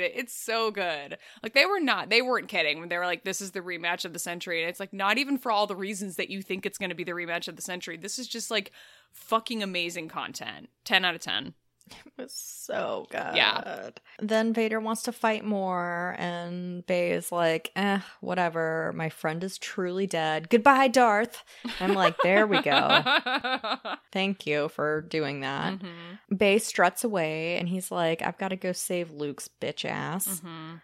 [0.00, 1.18] It's so good.
[1.42, 4.04] Like they were not, they weren't kidding when they were like, this is the rematch
[4.04, 4.62] of the century.
[4.62, 7.04] And it's like not even for all the reasons that you think it's going to
[7.04, 7.96] be the rematch of the century.
[7.96, 8.72] This is just like
[9.12, 10.68] fucking amazing content.
[10.84, 11.54] 10 out of 10.
[11.90, 13.36] It was so good.
[13.36, 13.90] Yeah.
[14.18, 18.94] Then Vader wants to fight more, and Bay is like, eh, whatever.
[18.96, 20.48] My friend is truly dead.
[20.48, 21.44] Goodbye, Darth.
[21.80, 23.02] I'm like, there we go.
[24.12, 25.74] Thank you for doing that.
[25.80, 30.40] Mhm, Bay struts away, and he's like, I've got to go save Luke's bitch ass.
[30.42, 30.80] mhm.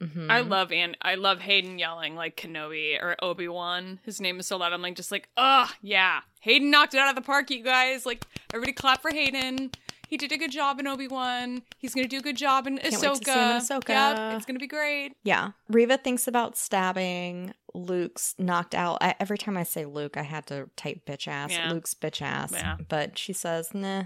[0.00, 0.30] Mhm.
[0.30, 3.98] I love and I love Hayden yelling like Kenobi or Obi Wan.
[4.04, 4.72] His name is so loud.
[4.72, 6.20] I'm like just like, ugh, yeah.
[6.40, 8.04] Hayden knocked it out of the park, you guys.
[8.04, 9.70] Like everybody clap for Hayden.
[10.08, 11.62] He did a good job in Obi Wan.
[11.78, 13.02] He's gonna do a good job in Can't Ahsoka.
[13.10, 13.88] wait to see him in Ahsoka.
[13.88, 15.14] Yep, it's gonna be great.
[15.24, 15.50] Yeah.
[15.68, 18.98] Reva thinks about stabbing Luke's knocked out.
[19.00, 21.50] I, every time I say Luke, I had to type bitch ass.
[21.52, 21.72] Yeah.
[21.72, 22.52] Luke's bitch ass.
[22.52, 22.76] Yeah.
[22.88, 24.04] But she says, nah,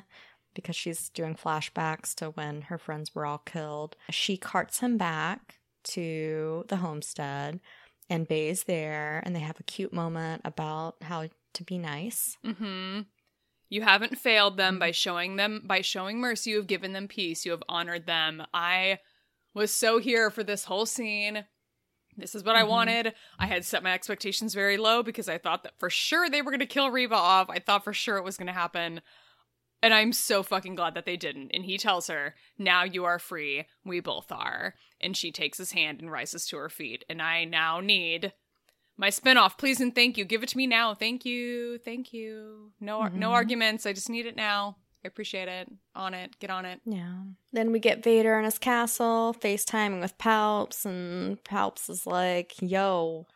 [0.55, 3.95] because she's doing flashbacks to when her friends were all killed.
[4.09, 7.60] She carts him back to the homestead,
[8.08, 12.36] and Bay's there, and they have a cute moment about how to be nice.
[12.44, 13.02] Mm-hmm.
[13.68, 16.50] You haven't failed them by showing them by showing mercy.
[16.50, 17.44] You have given them peace.
[17.44, 18.42] You have honored them.
[18.52, 18.98] I
[19.54, 21.44] was so here for this whole scene.
[22.16, 22.68] This is what I Mhm.
[22.68, 23.14] wanted.
[23.38, 26.50] I had set my expectations very low because I thought that for sure they were
[26.50, 27.48] going to kill Reva off.
[27.48, 29.00] I thought for sure it was going to happen.
[29.82, 31.50] And I'm so fucking glad that they didn't.
[31.54, 33.66] And he tells her, Now you are free.
[33.84, 34.74] We both are.
[35.00, 37.04] And she takes his hand and rises to her feet.
[37.08, 38.32] And I now need
[38.98, 40.26] my spinoff, please and thank you.
[40.26, 40.92] Give it to me now.
[40.94, 41.78] Thank you.
[41.78, 42.72] Thank you.
[42.80, 43.32] No no Mhm.
[43.32, 43.86] arguments.
[43.86, 44.76] I just need it now.
[45.02, 45.66] I appreciate it.
[45.94, 46.38] On it.
[46.40, 46.82] Get on it.
[46.84, 47.22] Yeah.
[47.52, 53.26] Then we get Vader in his castle, FaceTiming with Palps, and Palps is like, yo,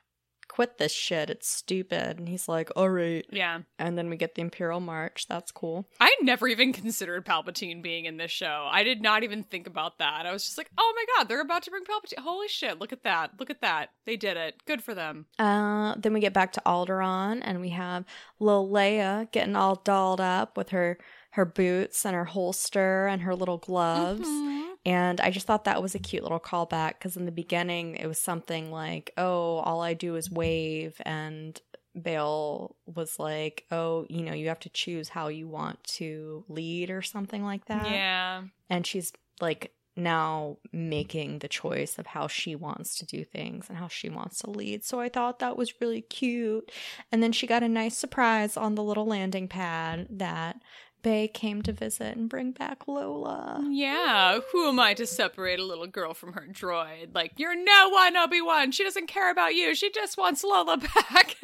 [0.54, 1.30] quit this shit.
[1.30, 2.16] It's stupid.
[2.20, 3.26] And he's like, all right.
[3.28, 3.62] Yeah.
[3.76, 5.26] And then we get the Imperial March.
[5.28, 5.88] That's cool.
[6.00, 8.68] I never even considered Palpatine being in this show.
[8.70, 10.26] I did not even think about that.
[10.26, 12.22] I was just like, oh my god, they're about to bring Palpatine.
[12.22, 13.32] Holy shit, look at that.
[13.40, 13.88] Look at that.
[14.06, 14.62] They did it.
[14.64, 15.26] Good for them.
[15.40, 18.04] Uh, then we get back to Alderaan, and we have
[18.38, 20.98] Lil Leia getting all dolled up with her
[21.30, 24.28] her boots and her holster and her little gloves.
[24.28, 24.73] Mhm.
[24.86, 28.06] And I just thought that was a cute little callback because in the beginning it
[28.06, 31.00] was something like, oh, all I do is wave.
[31.04, 31.60] And
[32.00, 36.90] Bail was like, oh, you know, you have to choose how you want to lead
[36.90, 37.90] or something like that.
[37.90, 38.42] Yeah.
[38.68, 43.78] And she's like now making the choice of how she wants to do things and
[43.78, 44.84] how she wants to lead.
[44.84, 46.70] So I thought that was really cute.
[47.12, 50.56] And then she got a nice surprise on the little landing pad that
[51.04, 53.62] Bay came to visit and bring back Lola.
[53.70, 57.14] Yeah, who am I to separate a little girl from her droid?
[57.14, 58.72] Like, you're no one, Obi Wan.
[58.72, 59.74] She doesn't care about you.
[59.76, 60.76] She just wants Lola
[61.10, 61.36] back.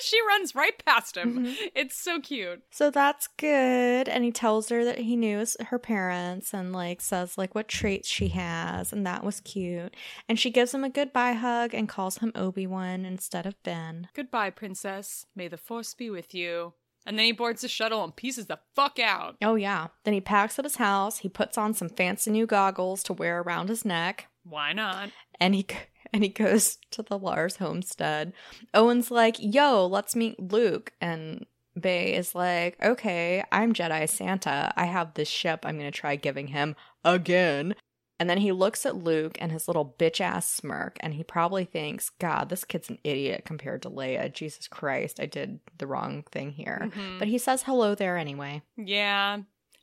[0.00, 1.46] she runs right past him.
[1.46, 1.56] Mhm.
[1.74, 2.62] It's so cute.
[2.70, 4.08] So that's good.
[4.08, 8.08] And he tells her that he knew her parents and like says like what traits
[8.08, 8.92] she has.
[8.92, 9.94] And that was cute.
[10.28, 14.08] And she gives him a goodbye hug and calls him Obi-Wan instead of Ben.
[14.14, 15.26] Goodbye, princess.
[15.34, 16.74] May the force be with you.
[17.08, 19.36] And then he boards the shuttle and pieces the fuck out.
[19.42, 19.86] Oh yeah.
[20.04, 21.18] Then he packs up his house.
[21.18, 24.28] He puts on some fancy new goggles to wear around his neck.
[24.44, 25.08] Why not?
[25.40, 25.66] And he
[26.12, 28.34] and he goes to the Lars homestead.
[28.74, 31.46] Owen's like, "Yo, let's meet Luke." And
[31.80, 34.70] Bay is like, "Okay, I'm Jedi Santa.
[34.76, 35.60] I have this ship.
[35.64, 37.74] I'm going to try giving him again."
[38.20, 41.64] And then he looks at Luke and his little bitch ass smirk, and he probably
[41.64, 44.32] thinks, God, this kid's an idiot compared to Leia.
[44.32, 46.90] Jesus Christ, I did the wrong thing here.
[46.92, 47.18] Mhm.
[47.20, 48.62] But he says hello there anyway.
[48.76, 49.38] Yeah.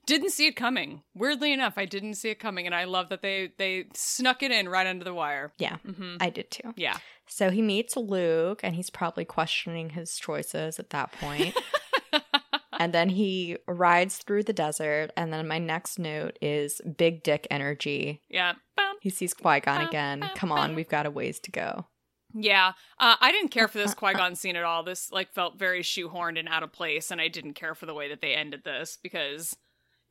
[0.05, 1.01] Didn't see it coming.
[1.15, 4.51] Weirdly enough, I didn't see it coming, and I love that they they snuck it
[4.51, 5.51] in right under the wire.
[5.57, 6.73] Yeah, hmm I did too.
[6.75, 6.97] Yeah.
[7.27, 11.57] So he meets Luke, and he's probably questioning his choices at that point.
[12.79, 15.11] and then he rides through the desert.
[15.17, 18.21] And then my next note is big dick energy.
[18.29, 18.53] yeah.
[19.01, 20.27] He sees Qui Gon again.
[20.35, 21.85] Come on, we've got a ways to go.
[22.33, 22.73] Yeah.
[22.99, 24.83] Uh, I didn't care for this Qui Gon scene at all.
[24.83, 27.93] This like felt very shoehorned and out of place, and I didn't care for the
[27.93, 29.55] way that they ended this because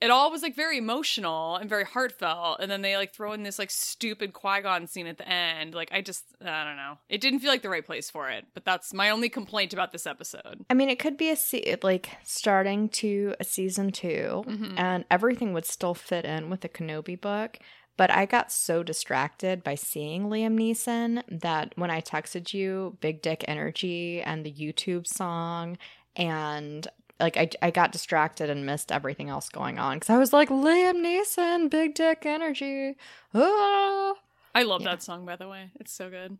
[0.04, 3.42] it all was like very emotional and very heartfelt, and then they like throw in
[3.42, 5.74] this like stupid Qui Gon scene at the end.
[5.74, 6.98] Like I just I don't know.
[7.08, 8.44] It didn't feel like the right place for it.
[8.54, 10.64] But that's my only complaint about this episode.
[10.68, 14.74] I mean, it could be a se- like starting to a season 2 Mhm.
[14.78, 17.58] and everything would still fit in with the Kenobi book.
[17.96, 23.22] But I got so distracted by seeing Liam Neeson that when I texted you Big
[23.22, 25.78] Dick Energy and the YouTube song
[26.16, 26.86] and
[27.20, 30.48] like I, I got distracted and missed everything else going on because I was like
[30.48, 32.96] Liam Neeson, Big Dick Energy.
[33.34, 34.14] Ah!
[34.54, 34.90] I love Yeah.
[34.90, 35.70] that song, by the way.
[35.80, 36.38] It's so good.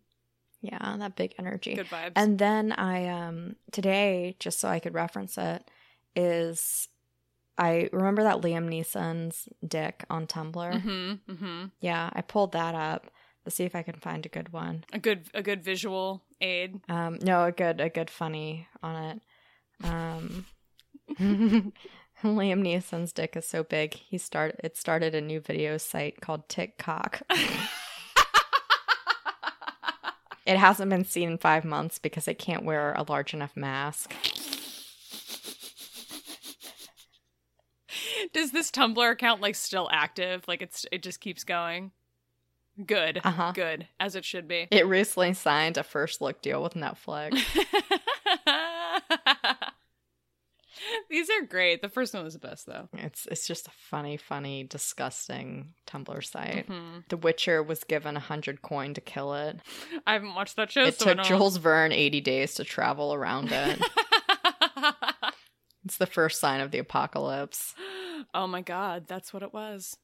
[0.60, 1.74] Yeah, that big energy.
[1.74, 2.12] Good vibes.
[2.16, 5.70] And then I um today, just so I could reference it,
[6.16, 6.88] is
[7.58, 10.54] I remember that Liam Neeson's dick on Tumblr.
[10.82, 11.64] mm-hmm, mm-hmm.
[11.80, 13.10] Yeah, I pulled that up
[13.44, 14.84] to see if I can find a good one.
[14.92, 16.80] A good a good visual aid.
[16.88, 19.20] Um, no, a good a good funny on it.
[19.84, 20.46] Um,
[21.20, 21.72] Liam
[22.62, 23.94] Neeson's dick is so big.
[23.94, 27.22] He start it started a new video site called TikTok.
[30.46, 34.12] It hasn't been seen in five months because it can't wear a large enough mask.
[38.32, 40.44] Does this Tumblr account like still active?
[40.46, 41.92] Like it's it just keeps going.
[42.84, 43.20] Good.
[43.22, 43.52] Uh-huh.
[43.52, 43.86] Good.
[44.00, 44.66] As it should be.
[44.70, 47.40] It recently signed a first look deal with Netflix.
[51.10, 51.82] These are great.
[51.82, 52.88] The first one was the best though.
[52.94, 56.68] It's it's just a funny, funny, disgusting Tumblr site.
[56.68, 57.08] Mhm.
[57.08, 59.60] The Witcher was given a hundred coin to kill it.
[60.06, 60.84] I haven't watched that show.
[60.84, 63.80] It so took Jules Verne eighty days to travel around it.
[65.84, 67.74] it's the first sign of the apocalypse.
[68.34, 69.96] oh my god, that's what it was.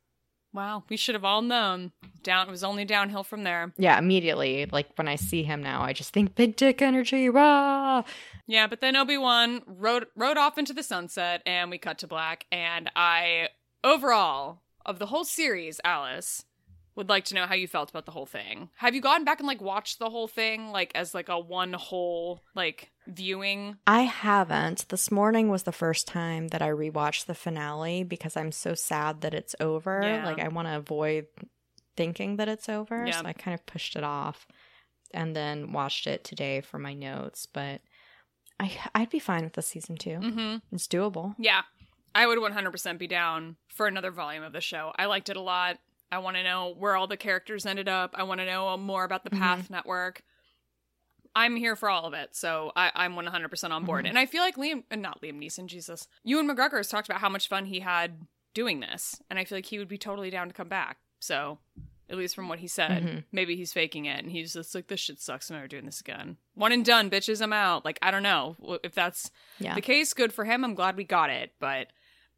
[0.53, 1.93] Wow, we should have all known.
[2.23, 3.73] Down it was only downhill from there.
[3.79, 4.67] Yeah, immediately.
[4.71, 7.29] Like when I see him now, I just think big dick energy.
[7.29, 8.03] Rah!
[8.47, 12.07] Yeah, but then Obi Wan rode rode off into the sunset, and we cut to
[12.07, 12.47] black.
[12.51, 13.49] And I,
[13.85, 16.45] overall, of the whole series, Alice
[16.97, 18.69] would like to know how you felt about the whole thing.
[18.77, 21.73] Have you gone back and like watched the whole thing, like as like a one
[21.73, 23.77] whole like viewing?
[23.87, 24.89] I haven't.
[24.89, 29.21] This morning was the first time that I rewatched the finale because I'm so sad
[29.23, 30.01] that it's over.
[30.03, 30.25] Yeah.
[30.27, 31.27] Like I want to avoid
[31.97, 33.21] thinking that it's over, Yeah.
[33.21, 34.47] so I kind of pushed it off
[35.13, 37.81] and then watched it today for my notes, but
[38.59, 40.11] I I'd be fine with the season 2.
[40.11, 40.57] Mm-hmm.
[40.73, 41.35] It's doable.
[41.39, 41.63] Yeah,
[42.15, 44.93] I would 100% be down for another volume of the show.
[44.99, 45.79] I liked it a lot.
[46.13, 48.15] I want to know where all the characters ended up.
[48.15, 49.39] I want to know more about the Mhm.
[49.39, 50.23] Path Network.
[51.35, 54.05] I'm here for all of it, so I, I'm 100% on board.
[54.05, 54.09] Mhm.
[54.11, 57.21] And I feel like Liam, uh, not Liam Neeson, Jesus, Ewan McGregor has talked about
[57.21, 60.31] how much fun he had doing this, and I feel like he would be totally
[60.31, 60.99] down to come back.
[61.21, 61.61] So,
[62.09, 63.25] at least from what he said, Mhm.
[63.31, 65.49] maybe he's faking it, and he's just like, "This shit sucks.
[65.51, 66.37] I'm never doing this again.
[66.55, 67.41] One and done, bitches.
[67.41, 69.31] I'm out." Like, I don't know if that's
[69.61, 69.77] Yeah.
[69.77, 70.13] the case.
[70.13, 70.65] Good for him.
[70.65, 71.93] I'm glad we got it, but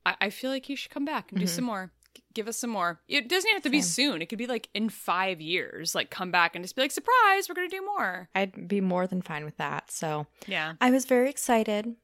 [0.04, 1.48] I, I feel like he should come back and do Mhm.
[1.48, 1.92] some more.
[2.34, 3.00] Give us some more.
[3.08, 4.22] It doesn't have to be soon.
[4.22, 5.94] It could be like in five years.
[5.94, 8.28] Like come back and just be like, surprise, we're gonna do more.
[8.34, 9.90] I'd be more than fine with that.
[9.90, 11.94] So, Yeah, I was very excited.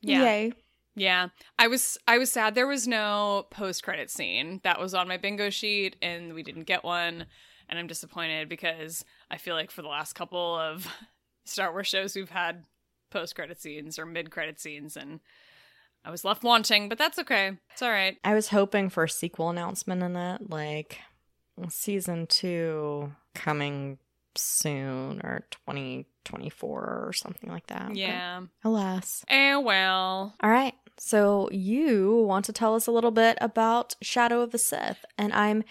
[0.00, 0.22] Yeah.
[0.22, 0.52] Yay.
[0.94, 1.28] yeah.
[1.58, 5.16] I was I was sad there was no post credit scene that was on my
[5.16, 7.26] bingo sheet, and we didn't get one.
[7.68, 10.86] And I'm disappointed because I feel like for the last couple of
[11.44, 12.64] Star Wars shows we've had
[13.10, 15.20] post credit scenes or mid credit scenes, and
[16.04, 16.88] I was left wanting.
[16.88, 17.52] But that's okay.
[17.72, 18.16] It's all right.
[18.24, 20.98] I was hoping for a sequel announcement in it, like
[21.68, 23.98] season two coming
[24.34, 27.88] soon or 2024 or something like that.
[27.88, 28.40] But Yeah.
[28.64, 29.24] alas.
[29.28, 30.34] Eh, well.
[30.42, 30.74] All right.
[30.98, 35.32] So you want to tell us a little bit about Shadow of the Sith, and
[35.32, 35.64] I'm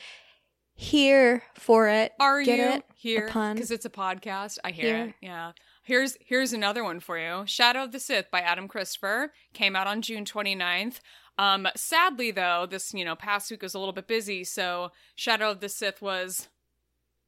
[0.73, 2.13] here for it.
[2.19, 2.83] Are Get you it?
[2.95, 3.27] here?
[3.29, 3.55] pun?
[3.55, 4.57] Because it's a podcast.
[4.63, 5.05] I hear Here.
[5.07, 5.13] it.
[5.21, 5.51] Yeah.
[5.91, 7.43] Here's here's another one for you.
[7.45, 11.01] Shadow of the Sith by Adam Christopher came out on June 29th.
[11.37, 15.51] Um, sadly though, this you know past week was a little bit busy, so Shadow
[15.51, 16.47] of the Sith was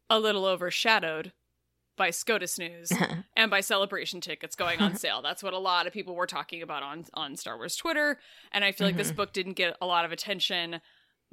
[0.10, 1.34] a little overshadowed
[1.98, 2.90] by SCOTUS News
[3.36, 5.22] and by celebration tickets going on sale.
[5.22, 8.18] That's what a lot of people were talking about on on Star Wars Twitter,
[8.54, 9.18] and I feel like this Mhm.
[9.18, 10.80] book didn't get a lot of attention.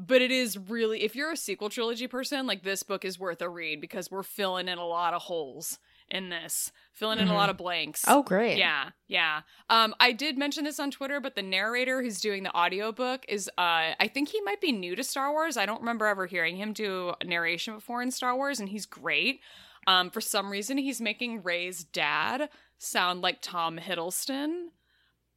[0.01, 3.41] But it is really if you're a sequel trilogy person, like this book is worth
[3.41, 5.79] a read because we're filling in a lot of holes
[6.11, 8.05] in this, filling in a lot of blanks.
[8.09, 8.59] oh, great.
[8.59, 9.43] Yeah, yeah.
[9.69, 13.49] Um, I did mention this on Twitter, but the narrator who's doing the audiobook is
[13.59, 15.57] uh I think he might be new to Star Wars.
[15.57, 18.87] I don't remember ever hearing him do a narration before in Star Wars, and he's
[18.87, 19.41] great.
[19.87, 24.69] Um, for some reason he's making Rey's dad sound like Tom Hiddleston.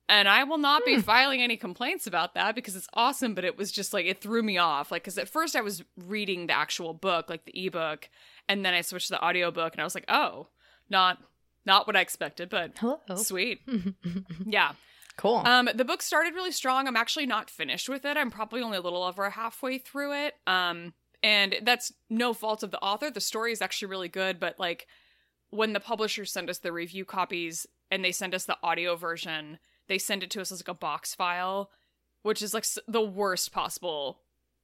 [0.09, 1.01] And I will not be Hmm.
[1.01, 4.43] filing any complaints about that because it's awesome, but it was just like it threw
[4.43, 4.91] me off.
[4.91, 8.09] Like, because at first I was reading the actual book, like the ebook,
[8.49, 10.49] and then I switched to the audiobook and I was like, oh,
[10.93, 11.17] not
[11.65, 12.99] not what I expected, but Hello.
[13.15, 13.59] Sweet.
[14.45, 14.73] Yeah.
[15.17, 15.41] cool.
[15.45, 16.87] Um, the book started really strong.
[16.87, 18.15] I'm actually not finished with it.
[18.17, 20.35] I'm probably only a little over halfway through it.
[20.47, 23.09] Um, and that's no fault of the author.
[23.09, 24.87] The story is actually really good, but like
[25.51, 29.59] when the publishers send us the review copies and they send us the audio version,
[29.87, 31.69] they send it to us as like a box file,
[32.23, 34.19] which is like the worst possible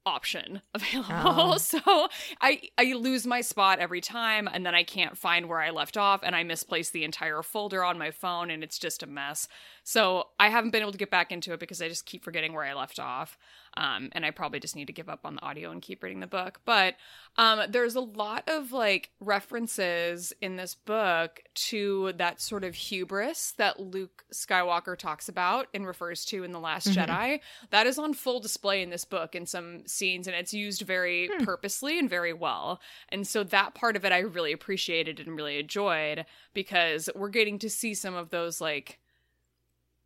[0.10, 1.54] option available.
[1.54, 1.58] Oh.
[1.58, 2.08] So
[2.42, 5.98] I I lose my spot every time and then I can't find where I left
[5.98, 9.48] off and I misplace the entire folder on my phone and it's just a mess.
[9.90, 12.54] So I haven't been able to get back into it because I just keep forgetting
[12.54, 13.40] where I left off.
[13.76, 16.20] Um, and I probably just need to give up on the audio and keep reading
[16.20, 16.62] the book.
[16.64, 16.94] But
[17.38, 23.54] um, there's a lot of like references in this book to that sort of hubris
[23.58, 26.94] that Luke Skywalker talks about and refers to in The Last Mhm.
[27.08, 27.40] Jedi.
[27.72, 31.30] That is on full display in this book in some scenes, and it's used very
[31.36, 31.44] Hmm.
[31.46, 32.80] purposely and very well.
[33.10, 37.58] And so that part of it I really appreciated and really enjoyed because we're getting
[37.58, 39.00] to see some of those like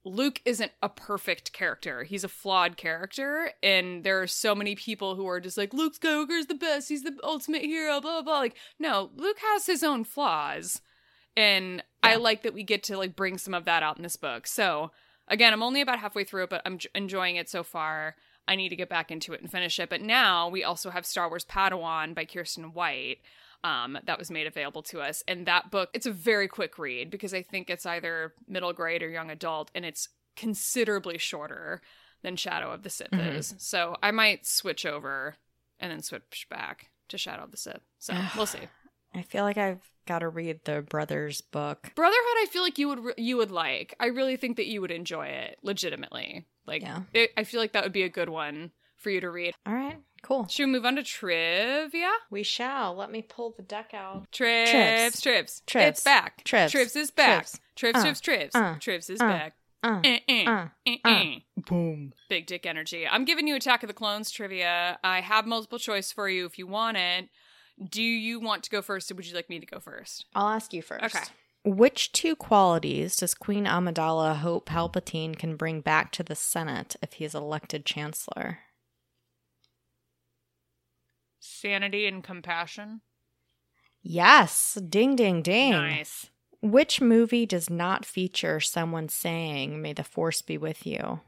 [0.06, 2.04] Luke isn't a perfect character.
[2.04, 5.98] He's a flawed character, and there are so many people who are just like, Luke
[5.98, 6.90] Skywalker is the best.
[6.90, 8.02] He's the ultimate hero.
[8.02, 8.22] Blah blah.
[8.22, 8.40] blah.
[8.40, 10.82] Like, no, Luke has his own flaws,
[11.38, 14.18] and I like that we get to like bring some of that out in this
[14.18, 14.46] book.
[14.46, 14.92] So
[15.28, 18.16] again, I'm only about halfway through it, but I'm j- enjoying it so far.
[18.46, 19.90] I need to get back into it and finish it.
[19.90, 23.20] But now we also have Star Wars Padawan by Kiersten White.
[23.64, 25.24] Um, that was made available to us.
[25.28, 29.02] And that book, it's a very quick read because I think it's either middle grade
[29.02, 31.82] or young adult, and it's considerably shorter
[32.24, 33.36] than Shadow of the Sith Mhm.
[33.38, 33.56] is.
[33.60, 35.36] So I might switch over
[35.80, 37.82] and then switch back to Shadow of the Sith.
[38.00, 38.68] So we'll see.
[39.14, 41.92] I feel like I've got to read the brothers book.
[41.96, 43.94] Brotherhood, I feel like you would re- you would like.
[44.00, 46.48] I really think that you would enjoy it, legitimately.
[46.66, 47.04] Like, Yeah.
[47.14, 48.72] it, I feel like that would be a good one
[49.04, 49.54] for you to read.
[49.66, 50.48] All right, cool.
[50.48, 52.12] Should we move on to trivia?
[52.32, 52.96] We shall.
[52.96, 54.32] Let me pull the deck out.
[54.32, 55.90] Trips, trips, Trips.
[55.90, 56.44] It's back.
[56.44, 56.72] Trips.
[56.72, 57.46] Trips is back.
[57.46, 57.60] Trips.
[57.76, 58.56] Trips, Uh, trips, trips.
[58.56, 59.54] uh, Trips is uh, back.
[59.84, 60.98] Uh, Eh, eh, uh, uh.
[61.06, 61.40] eh.
[61.58, 62.14] boom.
[62.30, 63.06] Big dick energy.
[63.06, 64.98] I'm giving you Attack of the Clones trivia.
[65.04, 67.28] I have multiple choice for you if you want it.
[67.90, 70.26] Do you want to go first or would you like me to go first?
[70.36, 71.04] I'll ask you first.
[71.04, 71.26] Okay.
[71.66, 77.14] Which two qualities does Queen Amidala hope Palpatine can bring back to the Senate if
[77.14, 78.60] he is elected Chancellor?
[81.46, 83.02] Sanity and compassion.
[84.02, 84.76] Yes.
[84.76, 85.72] Ding, ding, ding.
[85.72, 86.30] Nice.
[86.62, 91.20] Which movie does not feature someone saying, May the Force be with you?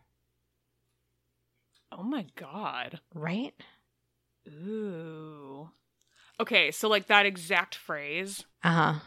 [1.92, 3.02] Oh my god.
[3.14, 3.54] Right?
[4.48, 5.70] Ooh.
[6.40, 8.46] Okay, so like that exact phrase.
[8.64, 9.00] Uh huh.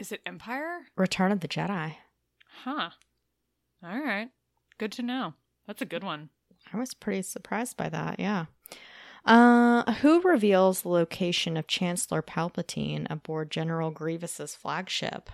[0.00, 0.80] Is it Empire?
[0.96, 1.94] Return of the Jedi.
[2.64, 2.90] Huh.
[3.84, 4.30] All right.
[4.78, 5.34] Good to know.
[5.68, 6.30] That's a good one.
[6.72, 8.46] I was pretty surprised by that, yeah.
[9.24, 15.30] Uh, who reveals the location of Chancellor Palpatine aboard General Grievous's flagship?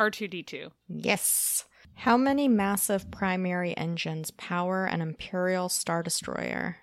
[0.00, 0.70] R2D2.
[0.88, 1.64] Yes.
[1.94, 6.76] How many massive primary engines power an Imperial Star Destroyer?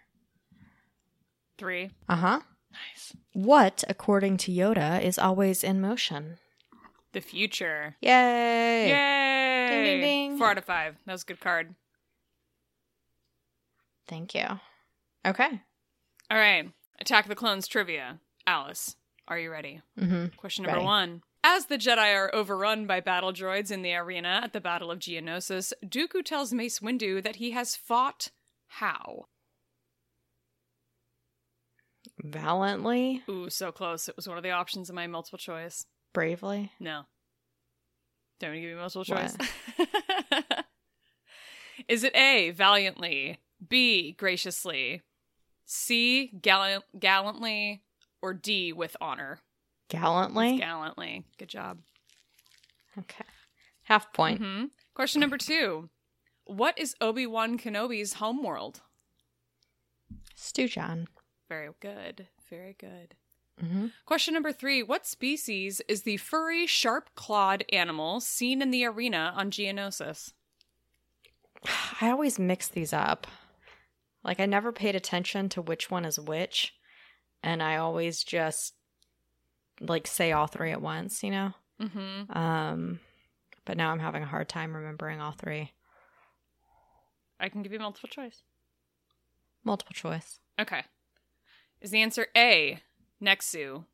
[1.58, 1.92] Three.
[2.08, 2.40] Uh huh.
[2.72, 3.16] Nice.
[3.34, 6.38] What, according to Yoda, is always in motion?
[7.14, 7.96] The future.
[8.02, 8.90] Yay!
[8.90, 9.68] Yay!
[9.70, 10.38] Ding, ding, ding.
[10.38, 10.98] Four out of five.
[11.06, 11.74] That was a good card.
[14.08, 14.45] Thank you.
[15.26, 15.62] Okay.
[16.32, 16.70] All right.
[16.99, 18.20] Attack of the Clones trivia.
[18.45, 18.95] Alice,
[19.28, 19.82] are you ready?
[19.99, 20.28] Mm-hmm.
[20.38, 20.86] Question number Ready.
[20.86, 21.22] one.
[21.43, 24.99] As the Jedi are overrun by battle droids in the arena at the Battle of
[24.99, 28.30] Geonosis, Dooku tells Mace Windu that he has fought
[28.68, 29.26] how?
[32.24, 34.10] Valiantly, Ooh, so close.
[34.10, 35.86] It was one of the options in my multiple choice.
[36.14, 36.72] bravely.
[36.80, 37.03] No.
[38.39, 39.36] Don't give me multiple choice.
[41.88, 45.01] Is it A, valiantly, B, graciously,
[45.66, 47.84] C, gallant, gallantly,
[48.22, 49.39] or D, with honor?
[49.89, 50.58] Gallantly.
[50.58, 51.24] Gallantly.
[51.38, 51.80] Good job.
[52.97, 53.26] okay.
[53.84, 54.39] Half point.
[54.39, 55.89] hmm Question number two.
[56.45, 58.82] What is Obi Wan Kenobi's homeworld?
[60.36, 61.08] Stewjon.
[61.49, 62.28] Very good.
[62.49, 63.16] Very good.
[63.64, 63.88] Mm-hmm.
[64.05, 64.84] Question number three.
[64.84, 70.34] What species is the furry, sharp clawed animal seen in the arena on Geonosis?
[72.01, 73.28] I always mix these up.
[74.28, 76.75] Like I never paid attention to which one is which,
[77.41, 78.73] and I always just
[79.80, 81.53] like say all three at once, you know?
[81.82, 82.38] Mm-hmm.
[82.38, 82.99] Um
[83.63, 85.71] but now I'm having a hard time remembering all three.
[87.39, 88.41] I can give you multiple choice.
[89.63, 90.39] Multiple choice.
[90.59, 90.84] Okay.
[91.82, 92.80] Is the answer A,
[93.21, 93.86] Nexu,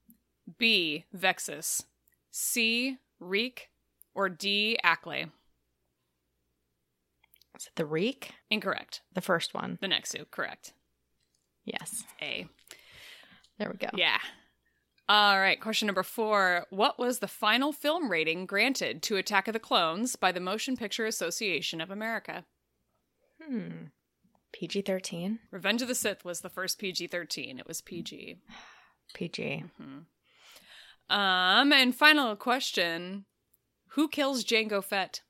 [0.58, 1.84] B, Vexus,
[2.32, 3.70] C, Reek,
[4.16, 5.30] or D, Acklay?
[7.56, 8.32] Is it the Reek?
[8.50, 9.02] Incorrect.
[9.14, 9.78] The first one.
[9.82, 10.74] The Nexu, correct.
[11.66, 12.04] Yes.
[12.22, 12.48] A.
[13.58, 13.90] There we go.
[13.96, 14.18] Yeah.
[15.10, 16.66] All right, question number four.
[16.70, 20.78] What was the final film rating granted to Attack of the Clones by the Motion
[20.78, 22.46] Picture Association of America?
[23.42, 23.88] Hmm.
[24.54, 25.40] PG thirteen?
[25.52, 27.60] Revenge of the Sith was the first PG 13.
[27.60, 28.38] It was PG.
[29.14, 29.66] PG.
[31.10, 33.26] Um, and final question
[33.90, 35.22] Who kills Jango Fett?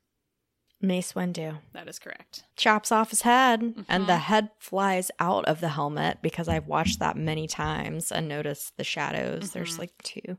[0.84, 2.44] Mace Windu That is correct.
[2.56, 4.18] chops off his head, and the Mhm.
[4.20, 8.84] head flies out of the helmet because I've watched that many times and noticed the
[8.84, 9.52] shadows.
[9.52, 9.80] There's Mhm.
[9.80, 10.38] like two.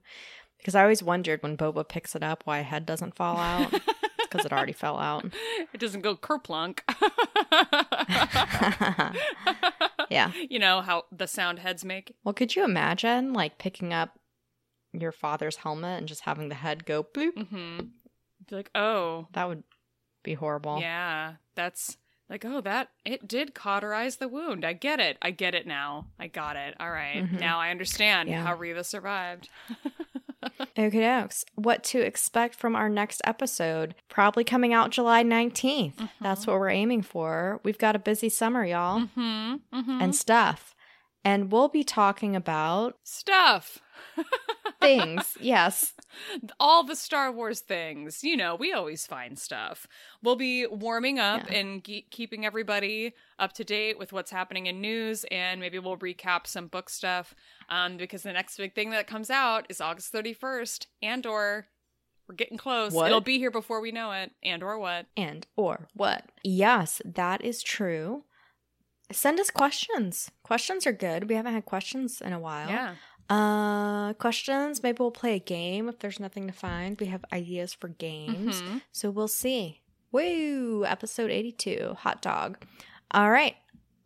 [0.57, 3.71] Because I always wondered when Boba picks it up why a head doesn't fall out.
[4.17, 5.25] because it already fell out.
[5.73, 6.79] It doesn't go kerplunk.
[10.09, 10.31] yeah.
[10.49, 12.15] You know how the sound heads make?
[12.23, 14.19] Well, could you imagine like picking up
[14.93, 17.33] your father's helmet and just having the head go bloop?
[17.35, 17.79] Mm-hmm.
[18.49, 19.63] Be like, oh, That would
[20.25, 20.79] be horrible.
[20.81, 21.97] yeah, that's
[22.29, 24.65] like, oh, that it did cauterize the wound.
[24.65, 25.17] I get it.
[25.21, 26.07] I get it now.
[26.19, 26.75] I got it.
[26.79, 27.23] All right.
[27.23, 27.39] Mhm.
[27.39, 28.43] Now I understand Yeah.
[28.43, 29.47] how Reva survived.
[30.77, 31.43] Okay, dokes.
[31.55, 33.95] What to expect from our next episode?
[34.09, 36.07] Probably coming out July 19th.
[36.21, 37.59] That's what we're aiming for.
[37.63, 39.55] We've got a busy summer, y'all, Mm-hmm.
[39.73, 40.01] Mm-hmm.
[40.01, 40.75] and stuff.
[41.23, 43.79] And we'll be talking about stuff.
[44.81, 45.37] things.
[45.39, 45.93] yes.
[46.59, 48.23] all the Star Wars things.
[48.23, 49.87] You know, we always find stuff.
[50.23, 51.57] We'll be warming up Yeah.
[51.57, 55.97] and ge- keeping everybody up to date with what's happening in news, and maybe we'll
[55.97, 57.35] recap some book stuff.
[57.69, 61.67] Um, because the next big thing that comes out is August thirty first, Andor
[62.27, 62.91] we're getting close.
[62.91, 63.05] What?
[63.05, 65.05] It'll be here before we know it, and or what.
[65.15, 66.25] And or what?
[66.43, 68.23] Yes, that is true.
[69.11, 70.31] Send us questions.
[70.41, 71.29] Questions are good.
[71.29, 72.67] We haven't had questions in a while.
[72.67, 72.95] Yeah.
[73.29, 74.83] Uh, questions.
[74.83, 76.99] Maybe we'll play a game if there's nothing to find.
[76.99, 78.61] We have ideas for games.
[78.61, 78.81] Mhm.
[78.91, 79.81] So we'll see.
[80.11, 80.85] Woo!
[80.85, 82.57] Episode 82 Hot Dog.
[83.11, 83.55] All right.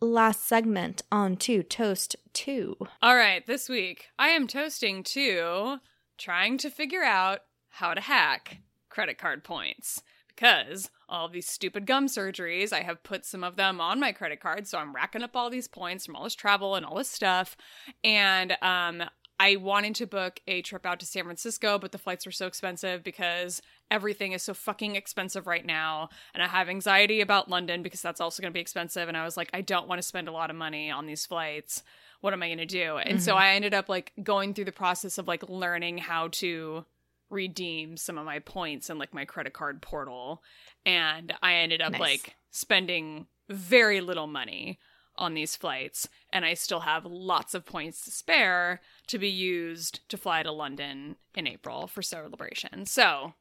[0.02, 2.78] Last segment on to Toast 2.
[3.02, 5.80] All right, this week I am toasting to
[6.18, 10.02] trying to figure out how to hack credit card points
[10.40, 14.40] because all these stupid gum surgeries, I have put some of them on my credit
[14.40, 17.10] card, so I'm racking up all these points from all this travel and all this
[17.10, 17.58] stuff.
[18.04, 19.04] And um
[19.42, 22.46] I wanted to book a trip out to San Francisco, but the flights were so
[22.46, 26.10] expensive because everything is so fucking expensive right now.
[26.34, 29.08] And I have anxiety about London because that's also going to be expensive.
[29.08, 31.26] And I was like, I don't want to spend a lot of money on these
[31.26, 31.84] flights
[32.22, 32.98] what am I going to do?
[32.98, 36.86] And so I ended up like going through the process of like learning how to
[37.30, 40.42] redeem some of my points in like my credit card portal.
[40.86, 42.02] And I ended up Nice.
[42.02, 44.80] like spending very little money
[45.16, 50.08] on these flights and I still have lots of points to spare to be used
[50.10, 52.86] to fly to London in April for celebration.
[52.86, 53.34] So,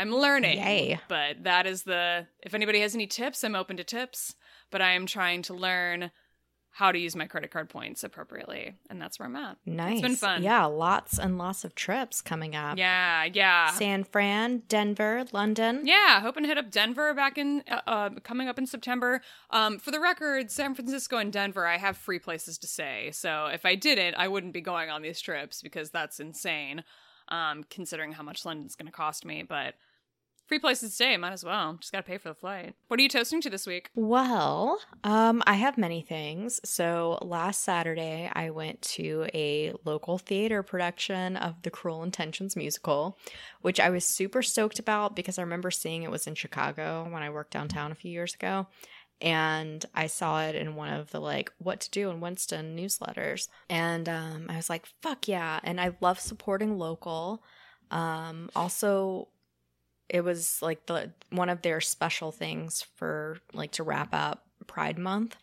[0.00, 0.58] I'm learning.
[0.58, 1.00] Yay.
[1.08, 4.36] But that is the if anybody has any tips, I'm open to tips,
[4.70, 6.12] but I am trying to learn
[6.70, 9.56] how to use my credit card points appropriately, and that's where I'm at.
[9.66, 10.00] Nice.
[10.00, 10.42] been fun.
[10.42, 12.78] Yeah, lots and lots of trips coming up.
[12.78, 13.70] Yeah, yeah.
[13.72, 15.80] San Fran, Denver, London.
[15.84, 19.20] Yeah, hoping to hit up Denver back in uh, uh, coming up in September.
[19.50, 23.10] Um, for the record, San Francisco and Denver, I have free places to stay.
[23.12, 26.84] So if I didn't, I wouldn't be going on these trips because that's insane.
[27.30, 29.74] Um, considering how much London's going to cost me, but
[30.48, 31.74] free places to stay, might as well.
[31.74, 32.74] Just got to pay for the flight.
[32.88, 33.90] What are you toasting to this week?
[33.94, 36.60] Well, um, I have many things.
[36.64, 43.18] So last Saturday, I went to a local theater production of the Cruel Intentions musical,
[43.60, 47.22] which I was super stoked about because I remember seeing it was in Chicago when
[47.22, 48.66] I worked downtown a few years ago.
[49.20, 53.48] And I saw it in one of the like what to do in Winston newsletters.
[53.68, 55.58] And um, I was like, fuck yeah.
[55.64, 57.42] And I love supporting local.
[57.90, 59.28] Um, also,
[60.08, 64.98] it was like the one of their special things for like to wrap up Pride
[64.98, 65.36] Month.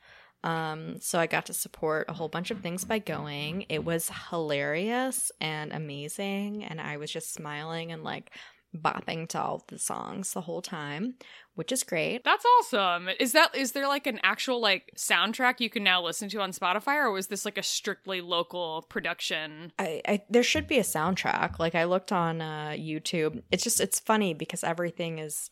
[0.43, 3.66] Um, so I got to support a whole bunch of things by going.
[3.68, 8.32] It was hilarious and amazing, and I was just smiling and like
[8.76, 11.16] bopping to all the songs the whole time,
[11.56, 12.24] which is great.
[12.24, 13.10] That's awesome.
[13.20, 16.52] Is that is there like an actual like soundtrack you can now listen to on
[16.52, 19.72] Spotify, or was this like a strictly local production?
[19.80, 21.60] I, I there should be a soundtrack.
[21.60, 23.42] Like I looked on uh, YouTube.
[23.52, 25.50] It's just it's funny because everything is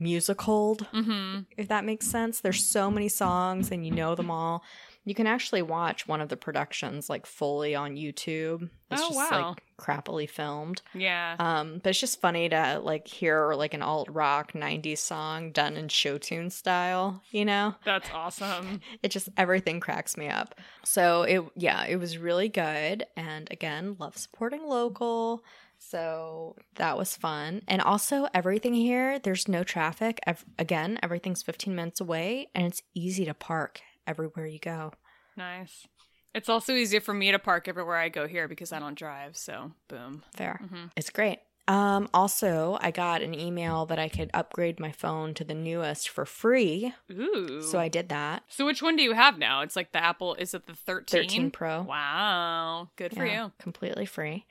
[0.00, 0.86] musicaled.
[0.92, 1.40] Mm-hmm.
[1.56, 2.40] if that makes sense.
[2.40, 4.64] There's so many songs and you know them all.
[5.04, 8.68] You can actually watch one of the productions like fully on YouTube.
[8.90, 9.48] It's Oh, just wow.
[9.50, 10.82] like crappily filmed.
[10.94, 11.36] Yeah.
[11.38, 15.76] Um, but it's just funny to like hear like an alt rock 90s song done
[15.76, 17.74] in show tune style, you know?
[17.84, 18.80] That's awesome.
[19.02, 20.54] It just everything cracks me up.
[20.84, 25.42] So it yeah, it was really good and again, love supporting local.
[25.78, 27.62] So that was fun.
[27.66, 30.20] And also everything here, there's no traffic.
[30.26, 34.92] Ev- again, everything's 15 minutes away and it's easy to park everywhere you go.
[35.36, 35.86] Nice.
[36.34, 39.36] It's also easier for me to park everywhere I go here because I don't drive.
[39.36, 40.22] So, boom.
[40.36, 40.60] Fair.
[40.68, 41.38] hmm It's great.
[41.68, 46.08] Um also, I got an email that I could upgrade my phone to the newest
[46.08, 46.92] for free.
[47.12, 47.62] Ooh.
[47.62, 48.42] So I did that.
[48.48, 49.60] So which one do you have now?
[49.62, 50.34] It's like the Apple.
[50.34, 51.22] Is it the 13?
[51.28, 51.82] 13 Pro.
[51.82, 52.90] Wow.
[52.96, 53.52] Good for Yeah, you.
[53.58, 54.46] Completely free.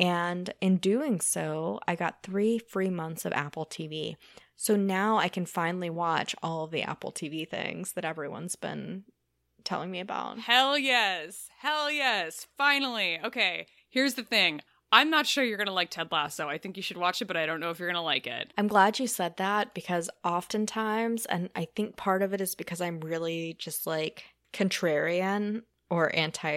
[0.00, 4.16] And in doing so, I got three free months of Apple TV.
[4.56, 9.04] So now I can finally watch all of the Apple TV things that everyone's been
[9.64, 10.38] telling me about.
[10.38, 11.50] Hell yes.
[11.58, 12.46] Hell yes.
[12.56, 13.20] Finally.
[13.22, 13.66] Okay.
[13.90, 14.62] Here's the thing.
[14.92, 16.48] I'm not sure you're going to like Ted Lasso.
[16.48, 18.26] I think you should watch it, but I don't know if you're going to like
[18.26, 18.52] it.
[18.56, 22.80] I'm glad you said that because oftentimes, and I think part of it is because
[22.80, 26.50] I'm really just like contrarian or anti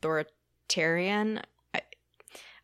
[0.00, 1.42] authoritarian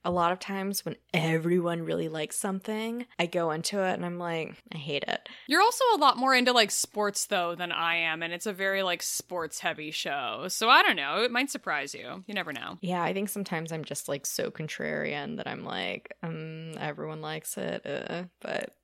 [0.04, 4.18] a lot of times when everyone really likes something, I go into it and I'm
[4.18, 5.28] like, I hate it.
[5.46, 8.52] You're also a lot more into like sports though than I am, and it's a
[8.52, 10.46] very like sports heavy show.
[10.48, 11.22] So I don't know.
[11.22, 12.24] It might surprise you.
[12.26, 12.78] You never know.
[12.80, 17.58] Yeah, I think sometimes I'm just like so contrarian that I'm like, um, everyone likes
[17.58, 18.74] it, uh, but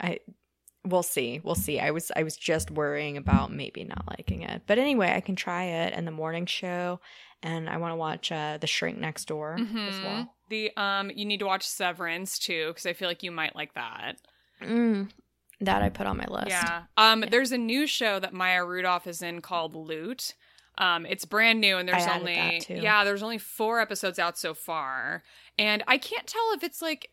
[0.00, 0.18] I
[0.84, 4.62] we'll see we'll see i was i was just worrying about maybe not liking it
[4.66, 6.98] but anyway i can try it in the morning show
[7.42, 9.78] and I want to watch uh, The Shrink Next Door mm-hmm.
[9.78, 10.34] as well.
[10.48, 13.74] The um, you need to watch Severance too because I feel like you might like
[13.74, 14.16] that.
[14.60, 15.10] Mm,
[15.60, 16.48] that I put on my list.
[16.48, 16.82] Yeah.
[16.96, 17.28] Um, yeah.
[17.30, 20.34] there's a new show that Maya Rudolph is in called Loot.
[20.78, 25.22] Um, it's brand new and there's only yeah, there's only four episodes out so far,
[25.58, 27.10] and I can't tell if it's like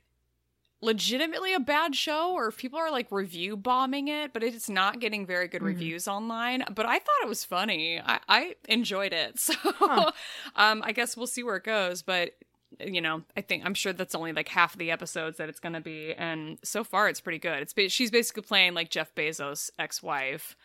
[0.82, 5.00] legitimately a bad show or if people are like review bombing it, but it's not
[5.00, 5.68] getting very good mm-hmm.
[5.68, 6.64] reviews online.
[6.74, 8.02] But I thought it was funny.
[8.04, 9.40] I, I enjoyed it.
[9.50, 10.12] So huh.
[10.56, 12.02] um, I guess we'll see where it goes.
[12.04, 12.34] But
[12.80, 15.60] you know, I think I'm sure that's only like half of the episodes that it's
[15.60, 17.62] going to be, and so far it's pretty good.
[17.62, 20.56] It's ba- she's basically playing like Jeff Bezos' ex-wife,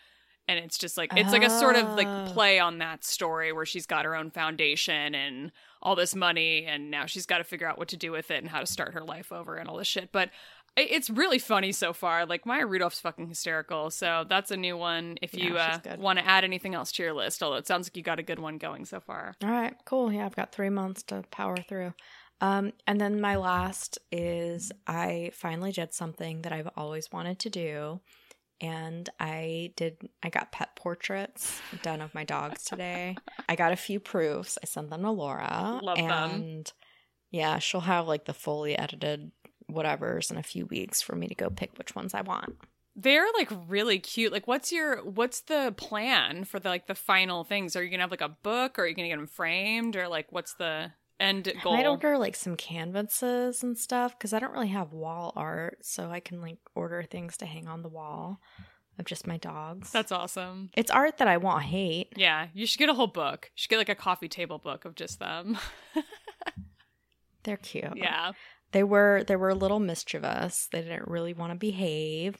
[0.48, 2.30] and it's just like it's like a sort of like oh.
[2.32, 5.52] play on that story where she's got her own foundation and
[5.82, 8.42] all this money and now she's got to figure out what to do with it
[8.42, 10.10] and how to start her life over and all this shit.
[10.12, 10.30] But
[10.76, 12.26] it's really funny so far.
[12.26, 16.18] Like maya rudolph's fucking hysterical so that's a new one if you yeah, uh, want
[16.18, 18.38] to add anything else to your list although it sounds like you got a good
[18.38, 19.34] one going so far.
[19.42, 20.12] All right cool.
[20.12, 21.94] Yeah i've got three months to power through.
[22.40, 27.48] Um, and then my last is i finally did something that i've always wanted to
[27.50, 28.00] do
[28.60, 33.16] and I did I got pet portraits done of my dogs today.
[33.48, 34.58] I got a few proofs.
[34.62, 35.80] I sent them to Laura.
[35.82, 36.74] Love and them.
[37.30, 39.32] yeah, she'll have like the fully edited
[39.70, 42.56] whatevers in a few weeks for me to go pick which ones I want.
[42.96, 44.32] They're like really cute.
[44.32, 47.74] Like what's your what's the plan for the like the final things?
[47.74, 49.26] Are you going to have like a book or are you going to get them
[49.26, 51.74] framed or like what's the end goal.
[51.74, 55.78] I might order like some canvases and stuff because I don't really have wall art,
[55.82, 58.40] so I can like order things to hang on the wall
[58.98, 59.90] of just my dogs.
[59.90, 60.70] That's awesome.
[60.76, 62.12] It's art that I won't hate.
[62.16, 63.50] Yeah, you should get a whole book.
[63.54, 65.58] You should get like a coffee table book of just them.
[67.44, 67.96] They're cute.
[67.96, 68.32] Yeah.
[68.72, 70.68] They were they were a little mischievous.
[70.72, 72.36] They didn't really want to behave.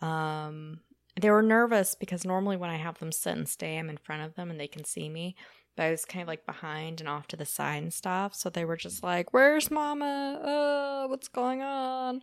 [0.00, 0.80] Um
[1.20, 4.22] they were nervous because normally when I have them sit and stay, I'm in front
[4.22, 5.36] of them and they can see me
[5.78, 8.34] but I was kind of like behind and off to the side and stuff.
[8.34, 10.40] So they were just like, "Where's Mama?
[10.42, 12.20] Oh, what's going on?"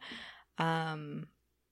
[0.58, 1.28] Um,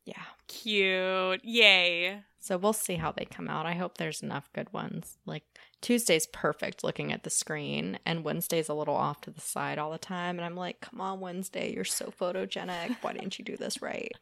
[0.06, 2.22] yeah, cute, yay.
[2.40, 3.66] So we'll see how they come out.
[3.66, 5.18] I hope there's enough good ones.
[5.26, 5.44] Like
[5.82, 9.92] Tuesday's perfect looking at the screen, and Wednesday's a little off to the side all
[9.92, 10.38] the time.
[10.38, 12.96] And I'm like, "Come on, Wednesday, you're so photogenic.
[13.02, 14.14] Why didn't you do this right?"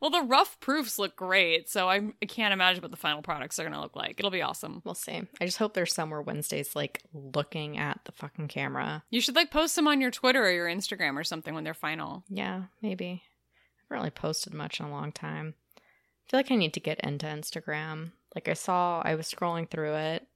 [0.00, 3.58] Well, the rough proofs look great, so I'm, I can't imagine what the final products
[3.58, 4.14] are going to look like.
[4.18, 4.80] It'll be awesome.
[4.84, 5.22] We'll see.
[5.40, 9.02] I just hope there's somewhere Wednesday's like looking at the fucking camera.
[9.10, 11.74] You should like post them on your Twitter or your Instagram or something when they're
[11.74, 12.22] final.
[12.28, 13.06] Yeah, maybe.
[13.06, 15.54] I haven't really posted much in a long time.
[15.76, 18.12] I feel like I need to get into Instagram.
[18.34, 20.26] Like I saw, I was scrolling through it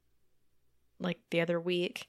[0.99, 2.09] like the other week,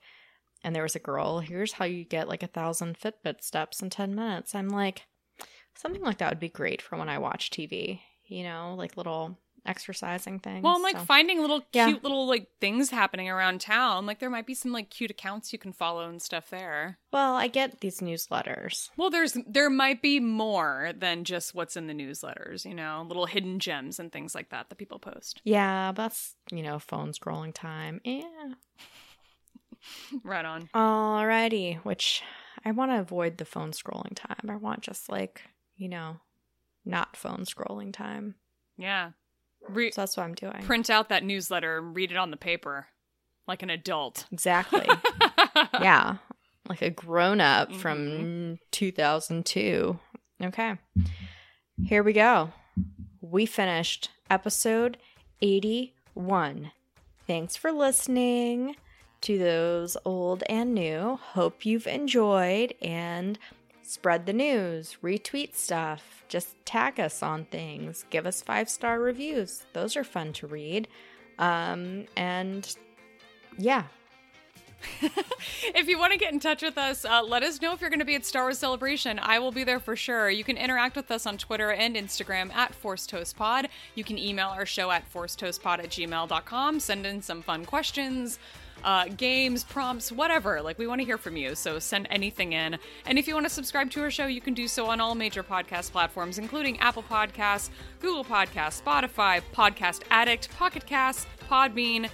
[0.63, 1.39] and there was a girl.
[1.39, 4.55] Here's how you get like a thousand Fitbit steps in ten minutes.
[4.55, 5.03] I'm like
[5.75, 9.37] Something like that would be great for when I watch TV, you know, like little
[9.65, 10.63] exercising things.
[10.63, 11.05] Well, I'm like so.
[11.05, 11.95] finding little cute yeah.
[12.01, 14.05] little like things happening around town.
[14.05, 16.97] Like there might be some like cute accounts you can follow and stuff there.
[17.11, 18.89] Well, I get these newsletters.
[18.97, 23.25] Well, there's there might be more than just what's in the newsletters, you know, little
[23.25, 25.41] hidden gems and things like that that people post.
[25.43, 28.01] Yeah, that's, you know, phone scrolling time.
[28.03, 28.53] Yeah.
[30.23, 30.69] right on.
[30.73, 32.23] Alrighty, which
[32.65, 34.49] I want to avoid the phone scrolling time.
[34.49, 35.43] I want just like
[35.75, 36.17] you know,
[36.85, 38.35] not phone scrolling time.
[38.77, 39.11] Yeah.
[39.67, 40.63] Re- so that's what I'm doing.
[40.63, 42.87] Print out that newsletter and read it on the paper
[43.47, 44.25] like an adult.
[44.31, 44.87] Exactly.
[45.81, 46.17] yeah.
[46.67, 47.79] Like a grown up mm-hmm.
[47.79, 49.99] from 2002.
[50.43, 50.77] Okay.
[51.85, 52.51] Here we go.
[53.21, 54.97] We finished episode
[55.41, 56.71] 81.
[57.27, 58.75] Thanks for listening
[59.21, 61.19] to those old and new.
[61.21, 63.39] Hope you've enjoyed and
[63.93, 69.65] spread the news, retweet stuff, just tag us on things, give us five star reviews.
[69.73, 70.87] Those are fun to read.
[71.37, 72.75] Um, and
[73.57, 73.83] yeah,
[75.75, 77.89] if you want to get in touch with us, uh, let us know if you're
[77.89, 79.19] going to be at Star Wars Celebration.
[79.19, 80.29] I will be there for sure.
[80.29, 83.69] You can interact with us on Twitter and Instagram at Force Toast Pod.
[83.95, 86.79] You can email our show at forcetoastpod at gmail.com.
[86.79, 88.39] Send in some fun questions.
[88.83, 90.61] Uh, games, prompts, whatever.
[90.61, 92.77] Like, we want to hear from you, so send anything in.
[93.05, 95.15] And if you want to subscribe to our show, you can do so on all
[95.15, 97.69] major podcast platforms, including Apple Podcasts,
[97.99, 102.09] Google Podcasts, Spotify, Podcast Addict, Pocket Casts, Podbean,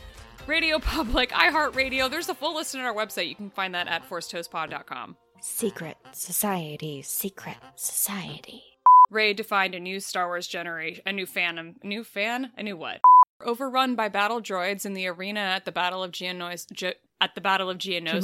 [0.47, 2.09] Radio Public, iHeartRadio.
[2.09, 3.27] There's a full list on our website.
[3.27, 5.15] You can find that at forcetoastpod.com.
[5.41, 8.63] Secret Society, Secret Society.
[9.09, 12.77] Rey defined a new Star Wars generation, a new fan, a new fan, a new
[12.77, 12.99] what?
[13.43, 16.71] Overrun by battle droids in the arena at the Battle of Geonosis.
[16.73, 18.21] Ge- at the Battle of Geonosis.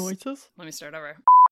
[0.57, 1.17] Let me start over.